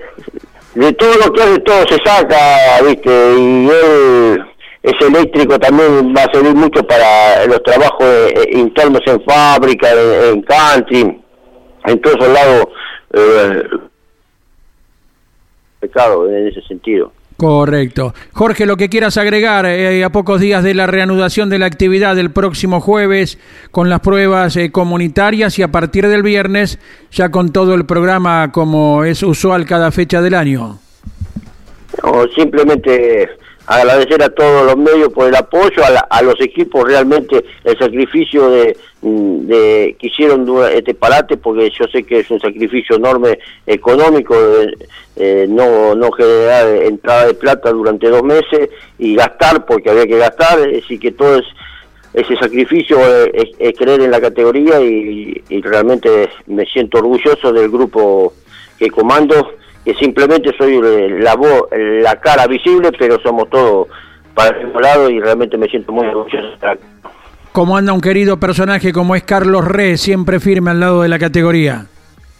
de 0.73 0.93
todo 0.93 1.13
lo 1.15 1.31
que 1.31 1.43
hace, 1.43 1.59
todo 1.59 1.85
se 1.87 1.97
saca, 2.03 2.81
¿viste? 2.83 3.09
Y 3.37 3.69
él 3.69 4.45
es 4.81 4.93
eléctrico 5.01 5.59
también 5.59 6.13
va 6.15 6.23
a 6.23 6.31
servir 6.31 6.55
mucho 6.55 6.81
para 6.87 7.45
los 7.45 7.61
trabajos 7.61 8.05
eh, 8.05 8.49
internos 8.53 9.01
en 9.05 9.21
fábrica, 9.23 9.89
en, 9.91 10.37
en 10.37 10.41
country, 10.41 11.21
en 11.85 12.01
todos 12.01 12.17
esos 12.17 12.33
lados, 12.33 12.65
eh, 13.19 13.63
pecado 15.79 16.29
en 16.29 16.47
ese 16.47 16.61
sentido. 16.61 17.11
Correcto. 17.37 18.15
Jorge, 18.33 18.65
lo 18.65 18.77
que 18.77 18.89
quieras 18.89 19.15
agregar 19.17 19.67
eh, 19.67 20.03
a 20.03 20.09
pocos 20.09 20.41
días 20.41 20.63
de 20.63 20.73
la 20.73 20.87
reanudación 20.87 21.51
de 21.51 21.59
la 21.59 21.67
actividad 21.67 22.15
del 22.15 22.31
próximo 22.31 22.81
jueves 22.81 23.37
con 23.69 23.89
las 23.91 23.99
pruebas 23.99 24.55
eh, 24.57 24.71
comunitarias 24.71 25.59
y 25.59 25.61
a 25.61 25.67
partir 25.67 26.07
del 26.07 26.23
viernes 26.23 26.79
ya 27.11 27.29
con 27.29 27.51
todo 27.51 27.75
el 27.75 27.85
programa 27.85 28.51
como 28.51 29.03
es 29.03 29.21
usual 29.21 29.67
cada 29.67 29.91
fecha 29.91 30.19
del 30.23 30.33
año. 30.33 30.79
No, 32.03 32.25
simplemente 32.35 33.29
agradecer 33.67 34.23
a 34.23 34.29
todos 34.29 34.65
los 34.65 34.77
medios 34.77 35.09
por 35.09 35.27
el 35.27 35.35
apoyo, 35.35 35.85
a, 35.85 35.91
la- 35.91 36.07
a 36.09 36.23
los 36.23 36.35
equipos 36.41 36.85
realmente 36.87 37.45
el 37.65 37.77
sacrificio 37.77 38.49
de, 38.49 38.75
de 39.01 39.95
que 39.99 40.07
hicieron 40.07 40.47
este 40.73 40.93
parate, 40.93 41.37
porque 41.37 41.69
yo 41.69 41.85
sé 41.87 42.03
que 42.03 42.19
es 42.19 42.31
un 42.31 42.39
sacrificio 42.39 42.95
enorme 42.95 43.39
económico, 43.65 44.35
eh, 44.35 44.73
eh, 45.15 45.45
no, 45.47 45.95
no 45.95 46.11
generar 46.11 46.67
entrada 46.67 47.27
de 47.27 47.33
plata 47.35 47.71
durante 47.71 48.09
dos 48.09 48.23
meses 48.23 48.69
y 48.97 49.15
gastar, 49.15 49.65
porque 49.65 49.89
había 49.89 50.07
que 50.07 50.17
gastar, 50.17 50.59
así 50.83 50.97
que 50.97 51.11
todo 51.11 51.37
es, 51.37 51.45
ese 52.13 52.35
sacrificio 52.37 52.97
es, 53.33 53.77
creer 53.77 54.01
en 54.01 54.11
la 54.11 54.19
categoría 54.19 54.81
y, 54.81 55.43
y 55.49 55.61
realmente 55.61 56.29
me 56.47 56.65
siento 56.65 56.97
orgulloso 56.97 57.53
del 57.53 57.69
grupo 57.69 58.33
que 58.79 58.89
comando, 58.89 59.53
que 59.85 59.93
simplemente 59.95 60.55
soy 60.57 60.81
eh, 60.83 61.17
la 61.19 61.35
voz, 61.35 61.69
la 61.71 62.15
cara 62.19 62.47
visible, 62.47 62.91
pero 62.97 63.19
somos 63.21 63.49
todos 63.49 63.87
para 64.33 64.57
el 64.57 64.65
mismo 64.65 64.81
lado 64.81 65.09
y 65.09 65.19
realmente 65.19 65.57
me 65.57 65.67
siento 65.67 65.91
muy 65.91 66.07
orgulloso. 66.07 66.57
¿Cómo 67.51 67.75
anda 67.77 67.91
un 67.93 68.01
querido 68.01 68.37
personaje 68.37 68.93
como 68.93 69.15
es 69.15 69.23
Carlos 69.23 69.65
Re, 69.65 69.97
siempre 69.97 70.39
firme 70.39 70.71
al 70.71 70.79
lado 70.79 71.01
de 71.01 71.09
la 71.09 71.17
categoría? 71.19 71.85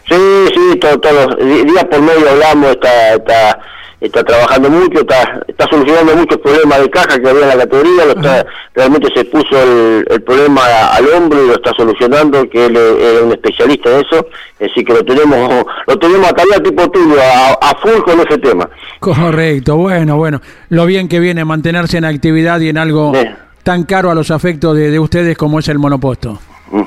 Sí, 0.07 0.15
sí, 0.53 0.79
to- 0.79 0.99
todos 0.99 1.35
los 1.37 1.37
di- 1.39 1.63
días 1.63 1.85
por 1.85 2.01
medio 2.01 2.29
hablamos, 2.29 2.69
está, 2.71 3.15
está, 3.15 3.59
está 3.99 4.23
trabajando 4.23 4.69
mucho, 4.69 4.99
está, 5.01 5.41
está 5.47 5.67
solucionando 5.69 6.15
muchos 6.15 6.37
problemas 6.37 6.79
de 6.81 6.89
caja 6.91 7.19
que 7.19 7.27
había 7.29 7.41
en 7.41 7.47
la 7.49 7.57
categoría, 7.57 8.05
lo 8.05 8.11
está, 8.11 8.45
realmente 8.75 9.09
se 9.15 9.25
puso 9.25 9.61
el, 9.61 10.05
el 10.09 10.21
problema 10.21 10.61
al 10.91 11.07
hombro 11.09 11.43
y 11.43 11.47
lo 11.47 11.55
está 11.55 11.73
solucionando, 11.75 12.47
que 12.49 12.67
él 12.67 12.77
es, 12.77 13.03
es 13.15 13.21
un 13.23 13.31
especialista 13.31 13.89
en 13.89 14.05
eso, 14.05 14.27
así 14.63 14.85
que 14.85 14.93
lo 14.93 15.03
tenemos, 15.03 15.65
lo 15.87 15.97
tenemos 15.99 16.27
a 16.29 16.33
tarea 16.33 16.59
tipo 16.63 16.89
tuyo, 16.91 17.15
a, 17.19 17.53
a 17.69 17.75
full 17.79 18.01
con 18.03 18.19
ese 18.21 18.37
tema. 18.37 18.69
Correcto, 18.99 19.75
bueno, 19.77 20.15
bueno. 20.15 20.41
Lo 20.69 20.85
bien 20.85 21.09
que 21.09 21.19
viene 21.19 21.43
mantenerse 21.43 21.97
en 21.97 22.05
actividad 22.05 22.59
y 22.61 22.69
en 22.69 22.77
algo 22.77 23.11
Sí. 23.13 23.27
Tan 23.67 23.83
caro 23.83 24.09
a 24.09 24.15
los 24.15 24.31
afectos 24.31 24.77
de, 24.77 24.89
de 24.89 24.97
ustedes 24.97 25.37
como 25.37 25.59
es 25.59 25.67
el 25.67 25.77
monoposto. 25.77 26.39
Mm. 26.71 26.83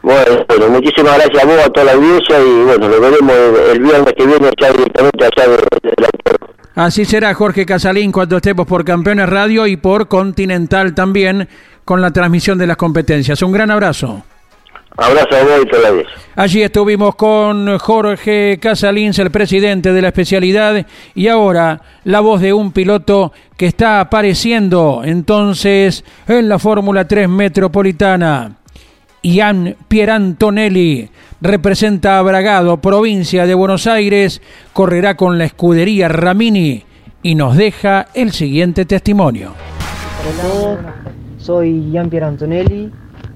Bueno, 0.00 0.44
bueno, 0.46 0.68
muchísimas 0.68 1.16
gracias 1.16 1.42
a 1.42 1.44
vos, 1.44 1.58
a 1.58 1.68
toda 1.70 1.86
la 1.86 1.92
audiencia 1.94 2.38
y 2.38 2.62
bueno, 2.66 2.88
lo 2.88 3.00
veremos 3.00 3.34
el, 3.72 3.80
viernes 3.80 4.14
que 4.16 4.24
viene 4.24 4.48
ya 4.60 4.70
directamente 4.70 5.24
allá 5.24 5.48
de, 5.48 5.56
de 5.56 5.94
la 5.96 6.84
Así 6.84 7.04
será 7.04 7.34
Jorge 7.34 7.66
Casalín 7.66 8.12
cuando 8.12 8.36
estemos 8.36 8.64
por 8.64 8.84
Campeones 8.84 9.28
Radio 9.28 9.66
y 9.66 9.76
por 9.76 10.06
Continental 10.06 10.94
también 10.94 11.48
con 11.84 12.00
la 12.00 12.12
transmisión 12.12 12.58
de 12.58 12.68
las 12.68 12.76
competencias. 12.76 13.42
Un 13.42 13.50
gran 13.50 13.72
abrazo. 13.72 14.22
Abrazo 14.98 15.36
a 15.36 15.44
vos 15.44 15.64
y 15.64 15.70
la. 15.70 16.02
Allí 16.34 16.62
estuvimos 16.62 17.14
con 17.14 17.78
Jorge 17.78 18.58
Casalins, 18.60 19.18
el 19.20 19.30
presidente 19.30 19.92
de 19.92 20.02
la 20.02 20.08
especialidad, 20.08 20.84
y 21.14 21.28
ahora 21.28 21.80
la 22.02 22.18
voz 22.18 22.40
de 22.40 22.52
un 22.52 22.72
piloto 22.72 23.32
que 23.56 23.66
está 23.66 24.00
apareciendo 24.00 25.02
entonces 25.04 26.04
en 26.26 26.48
la 26.48 26.58
Fórmula 26.58 27.06
3 27.06 27.28
Metropolitana. 27.28 28.56
Ian 29.22 29.76
Pierantonelli 29.86 31.08
representa 31.40 32.18
a 32.18 32.22
Bragado, 32.22 32.80
provincia 32.80 33.46
de 33.46 33.54
Buenos 33.54 33.86
Aires, 33.86 34.42
correrá 34.72 35.16
con 35.16 35.38
la 35.38 35.44
escudería 35.44 36.08
Ramini 36.08 36.82
y 37.22 37.36
nos 37.36 37.56
deja 37.56 38.06
el 38.14 38.32
siguiente 38.32 38.84
testimonio. 38.84 39.52
Hola 40.42 40.94
soy 41.38 41.88
Gian 41.92 42.10
Pier 42.10 42.24
Antonelli, 42.24 42.90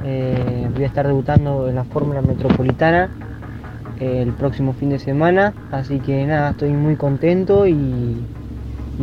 eh, 0.05 0.69
voy 0.75 0.85
a 0.85 0.87
estar 0.87 1.07
debutando 1.07 1.69
en 1.69 1.77
la 1.77 1.85
Fórmula 1.85 2.23
Metropolitana 2.23 3.09
eh, 4.01 4.23
el 4.23 4.33
próximo 4.33 4.73
fin 4.73 4.91
de 4.91 4.99
semana, 4.99 5.55
así 5.71 6.01
que 6.01 6.27
nada, 6.27 6.51
estoy 6.51 6.71
muy 6.71 6.97
contento 6.97 7.67
y, 7.67 8.17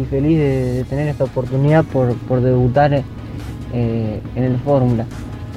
feliz 0.09 0.37
de, 0.39 0.85
tener 0.89 1.09
esta 1.09 1.25
oportunidad 1.25 1.83
por, 1.83 2.15
por 2.19 2.41
debutar 2.41 2.93
eh, 2.93 4.21
en 4.35 4.43
el 4.43 4.57
Fórmula. 4.57 5.05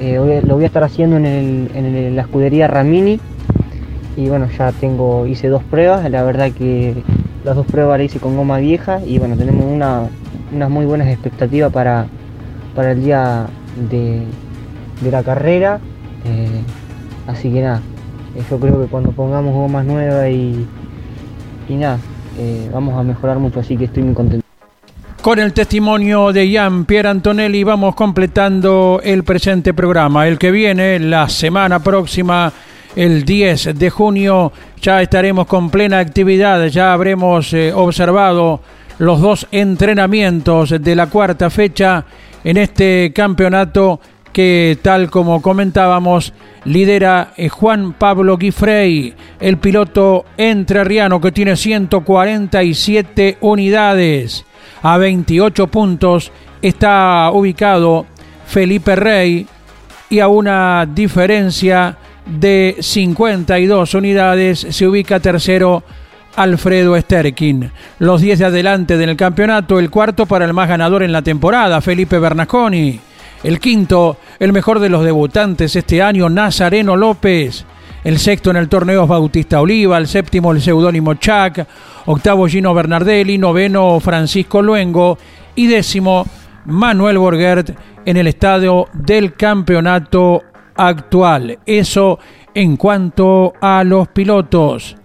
Lo 0.00 0.54
voy 0.54 0.64
a 0.64 0.66
estar 0.66 0.82
haciendo 0.82 1.16
en, 1.16 2.16
la 2.16 2.22
escudería 2.22 2.66
Ramini. 2.66 3.20
Y 4.16 4.28
bueno, 4.28 4.48
ya 4.58 4.72
tengo, 4.72 5.26
hice 5.26 5.48
dos 5.48 5.62
pruebas, 5.62 6.10
la 6.10 6.24
verdad 6.24 6.50
que 6.50 6.94
las 7.44 7.54
dos 7.54 7.66
pruebas 7.66 7.98
las 7.98 8.06
hice 8.06 8.18
con 8.18 8.36
goma 8.36 8.58
vieja. 8.58 9.00
Y 9.06 9.18
bueno, 9.18 9.36
tenemos 9.36 9.64
una, 9.64 10.08
unas 10.52 10.70
muy 10.70 10.86
buenas 10.86 11.06
expectativas 11.06 11.72
para 11.72 12.06
el 12.90 13.04
día 13.04 13.46
de, 13.90 14.26
de 15.02 15.10
la 15.10 15.22
carrera. 15.22 15.80
eh, 16.24 16.62
así 17.26 17.50
que 17.50 17.60
nada, 17.60 17.80
eh, 18.36 18.42
yo 18.48 18.58
creo 18.58 18.80
que 18.80 18.88
cuando 18.88 19.10
pongamos 19.12 19.52
gomas 19.54 19.84
nuevas 19.84 20.28
y, 20.30 20.66
y 21.68 21.74
nada, 21.74 21.98
eh, 22.38 22.68
vamos 22.72 22.98
a 22.98 23.02
mejorar 23.02 23.38
mucho, 23.38 23.60
así 23.60 23.76
que 23.76 23.84
estoy 23.84 24.02
muy 24.02 24.14
contento. 24.14 24.46
Con 25.20 25.38
el 25.38 25.52
testimonio 25.52 26.32
de 26.32 26.48
Ian 26.48 26.84
Pier 26.84 27.06
Antonelli 27.06 27.62
vamos 27.62 27.94
completando 27.94 29.00
el 29.04 29.22
presente 29.22 29.72
programa. 29.72 30.26
El 30.26 30.36
que 30.36 30.50
viene, 30.50 30.98
la 30.98 31.28
semana 31.28 31.78
próxima, 31.78 32.52
el 32.96 33.24
10 33.24 33.78
de 33.78 33.90
junio, 33.90 34.52
ya 34.80 35.00
estaremos 35.00 35.46
con 35.46 35.70
plena 35.70 36.00
actividad. 36.00 36.66
Ya 36.66 36.92
habremos 36.92 37.54
observado 37.74 38.60
los 38.98 39.20
dos 39.20 39.46
entrenamientos 39.52 40.70
de 40.70 40.96
la 40.96 41.06
cuarta 41.06 41.50
fecha 41.50 42.04
en 42.42 42.56
este 42.56 43.12
campeonato 43.14 44.00
que 44.32 44.78
tal 44.82 45.10
como 45.10 45.42
comentábamos 45.42 46.32
lidera 46.64 47.32
eh, 47.36 47.48
Juan 47.48 47.92
Pablo 47.92 48.36
Guifrey, 48.36 49.14
el 49.40 49.58
piloto 49.58 50.24
entrerriano 50.36 51.20
que 51.20 51.32
tiene 51.32 51.56
147 51.56 53.38
unidades. 53.40 54.44
A 54.82 54.98
28 54.98 55.66
puntos 55.68 56.32
está 56.60 57.30
ubicado 57.32 58.06
Felipe 58.46 58.96
Rey 58.96 59.46
y 60.10 60.20
a 60.20 60.28
una 60.28 60.86
diferencia 60.86 61.96
de 62.26 62.76
52 62.80 63.94
unidades 63.94 64.66
se 64.70 64.86
ubica 64.86 65.20
tercero 65.20 65.82
Alfredo 66.36 66.98
Sterkin. 66.98 67.70
Los 67.98 68.20
10 68.20 68.38
de 68.38 68.44
adelante 68.46 68.96
del 68.96 69.16
campeonato, 69.16 69.78
el 69.78 69.90
cuarto 69.90 70.26
para 70.26 70.44
el 70.44 70.52
más 70.52 70.68
ganador 70.68 71.02
en 71.02 71.12
la 71.12 71.22
temporada, 71.22 71.80
Felipe 71.80 72.18
Bernasconi. 72.18 73.00
El 73.42 73.58
quinto, 73.58 74.18
el 74.38 74.52
mejor 74.52 74.78
de 74.78 74.88
los 74.88 75.04
debutantes 75.04 75.74
este 75.74 76.00
año, 76.00 76.28
Nazareno 76.28 76.96
López. 76.96 77.64
El 78.04 78.18
sexto 78.18 78.50
en 78.50 78.56
el 78.56 78.68
torneo 78.68 79.02
es 79.02 79.08
Bautista 79.08 79.60
Oliva, 79.60 79.98
el 79.98 80.06
séptimo 80.06 80.52
el 80.52 80.60
seudónimo 80.60 81.14
Chac, 81.14 81.66
octavo 82.06 82.48
Gino 82.48 82.74
Bernardelli, 82.74 83.38
noveno 83.38 84.00
Francisco 84.00 84.60
Luengo 84.62 85.18
y 85.54 85.66
décimo 85.66 86.26
Manuel 86.66 87.18
Borgert 87.18 87.70
en 88.04 88.16
el 88.16 88.26
estadio 88.26 88.88
del 88.92 89.34
campeonato 89.34 90.42
actual. 90.74 91.58
Eso 91.66 92.18
en 92.54 92.76
cuanto 92.76 93.52
a 93.60 93.84
los 93.84 94.08
pilotos. 94.08 94.96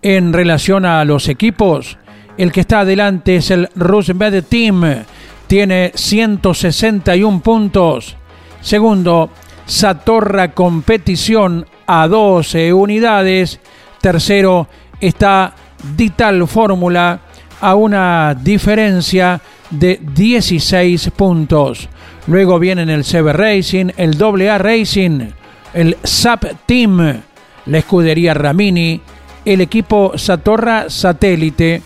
En 0.00 0.32
relación 0.32 0.84
a 0.84 1.04
los 1.04 1.28
equipos, 1.28 1.98
el 2.36 2.52
que 2.52 2.60
está 2.60 2.80
adelante 2.80 3.36
es 3.36 3.50
el 3.50 3.68
Roosevelt 3.74 4.48
Team, 4.48 5.04
tiene 5.48 5.90
161 5.94 7.40
puntos. 7.40 8.16
Segundo, 8.60 9.30
Satorra 9.66 10.52
Competición 10.52 11.66
a 11.86 12.06
12 12.06 12.72
unidades. 12.72 13.58
Tercero 14.00 14.68
está 15.00 15.54
Dital 15.96 16.46
Fórmula 16.46 17.20
a 17.60 17.74
una 17.74 18.36
diferencia 18.40 19.40
de 19.70 20.00
16 20.14 21.10
puntos. 21.16 21.88
Luego 22.26 22.58
vienen 22.58 22.90
el 22.90 23.04
CB 23.04 23.32
Racing, 23.32 23.86
el 23.96 24.22
AA 24.22 24.58
Racing, 24.58 25.30
el 25.72 25.96
SAP 26.02 26.44
Team, 26.66 27.22
la 27.66 27.78
escudería 27.78 28.34
Ramini, 28.34 29.00
el 29.44 29.60
equipo 29.62 30.12
Satorra 30.16 30.90
Satélite, 30.90 31.82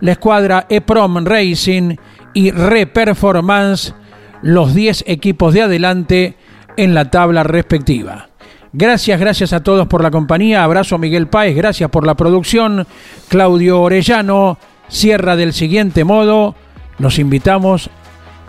la 0.00 0.12
escuadra 0.12 0.66
EPROM 0.68 1.24
Racing 1.24 1.96
y 2.34 2.50
Reperformance. 2.50 3.94
los 4.42 4.74
10 4.74 5.04
equipos 5.06 5.54
de 5.54 5.62
adelante 5.62 6.36
en 6.76 6.94
la 6.94 7.10
tabla 7.10 7.42
respectiva. 7.44 8.28
Gracias, 8.72 9.20
gracias 9.20 9.52
a 9.52 9.62
todos 9.62 9.86
por 9.86 10.02
la 10.02 10.10
compañía. 10.10 10.64
Abrazo 10.64 10.94
a 10.94 10.98
Miguel 10.98 11.26
Páez, 11.26 11.54
gracias 11.54 11.90
por 11.90 12.06
la 12.06 12.14
producción. 12.14 12.86
Claudio 13.28 13.80
Orellano 13.82 14.58
cierra 14.88 15.36
del 15.36 15.52
siguiente 15.52 16.04
modo. 16.04 16.54
Los 16.98 17.18
invitamos 17.18 17.90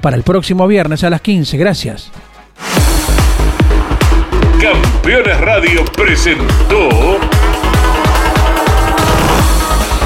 para 0.01 0.15
el 0.15 0.23
próximo 0.23 0.67
viernes 0.67 1.03
a 1.03 1.09
las 1.09 1.21
15. 1.21 1.57
Gracias. 1.57 2.11
Campeones 4.61 5.41
Radio 5.41 5.83
presentó 5.85 6.89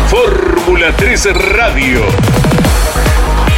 Fórmula 0.07 0.91
13 0.95 1.33
Radio. 1.33 2.01